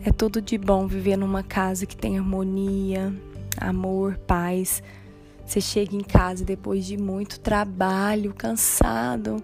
é 0.05 0.11
tudo 0.11 0.39
de 0.39 0.59
bom 0.59 0.85
viver 0.85 1.17
numa 1.17 1.41
casa 1.41 1.87
que 1.87 1.97
tem 1.97 2.19
harmonia, 2.19 3.11
amor, 3.57 4.15
paz. 4.27 4.83
Você 5.43 5.59
chega 5.59 5.95
em 5.95 6.03
casa 6.03 6.45
depois 6.45 6.85
de 6.85 6.97
muito 6.97 7.39
trabalho, 7.39 8.31
cansado. 8.31 9.43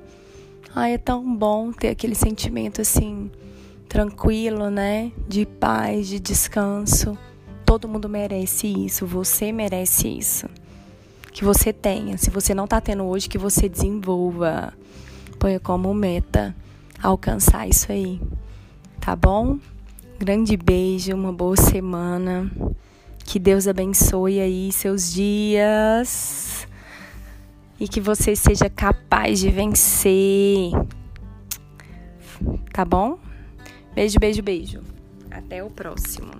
Ai, 0.75 0.93
é 0.93 0.97
tão 0.99 1.35
bom 1.35 1.71
ter 1.71 1.87
aquele 1.89 2.13
sentimento 2.13 2.81
assim, 2.81 3.31
tranquilo, 3.89 4.69
né? 4.69 5.11
De 5.27 5.47
paz, 5.47 6.07
de 6.07 6.19
descanso. 6.19 7.17
Todo 7.65 7.87
mundo 7.87 8.07
merece 8.07 8.67
isso, 8.67 9.07
você 9.07 9.51
merece 9.51 10.07
isso. 10.07 10.47
Que 11.31 11.43
você 11.43 11.71
tenha. 11.71 12.17
Se 12.17 12.29
você 12.29 12.53
não 12.53 12.67
tá 12.67 12.81
tendo 12.81 13.03
hoje, 13.03 13.29
que 13.29 13.37
você 13.37 13.67
desenvolva. 13.69 14.73
Ponha 15.39 15.59
como 15.59 15.93
meta 15.93 16.55
alcançar 17.01 17.67
isso 17.67 17.91
aí. 17.91 18.21
Tá 18.99 19.15
bom? 19.15 19.57
Grande 20.19 20.55
beijo, 20.55 21.15
uma 21.15 21.33
boa 21.33 21.57
semana. 21.57 22.51
Que 23.25 23.39
Deus 23.39 23.67
abençoe 23.67 24.39
aí 24.39 24.71
seus 24.71 25.11
dias 25.11 26.67
e 27.79 27.87
que 27.87 27.99
você 27.99 28.35
seja 28.35 28.69
capaz 28.69 29.39
de 29.39 29.49
vencer. 29.49 30.71
Tá 32.71 32.85
bom? 32.85 33.17
Beijo, 33.95 34.19
beijo, 34.19 34.43
beijo. 34.43 34.81
Até 35.31 35.63
o 35.63 35.69
próximo. 35.71 36.31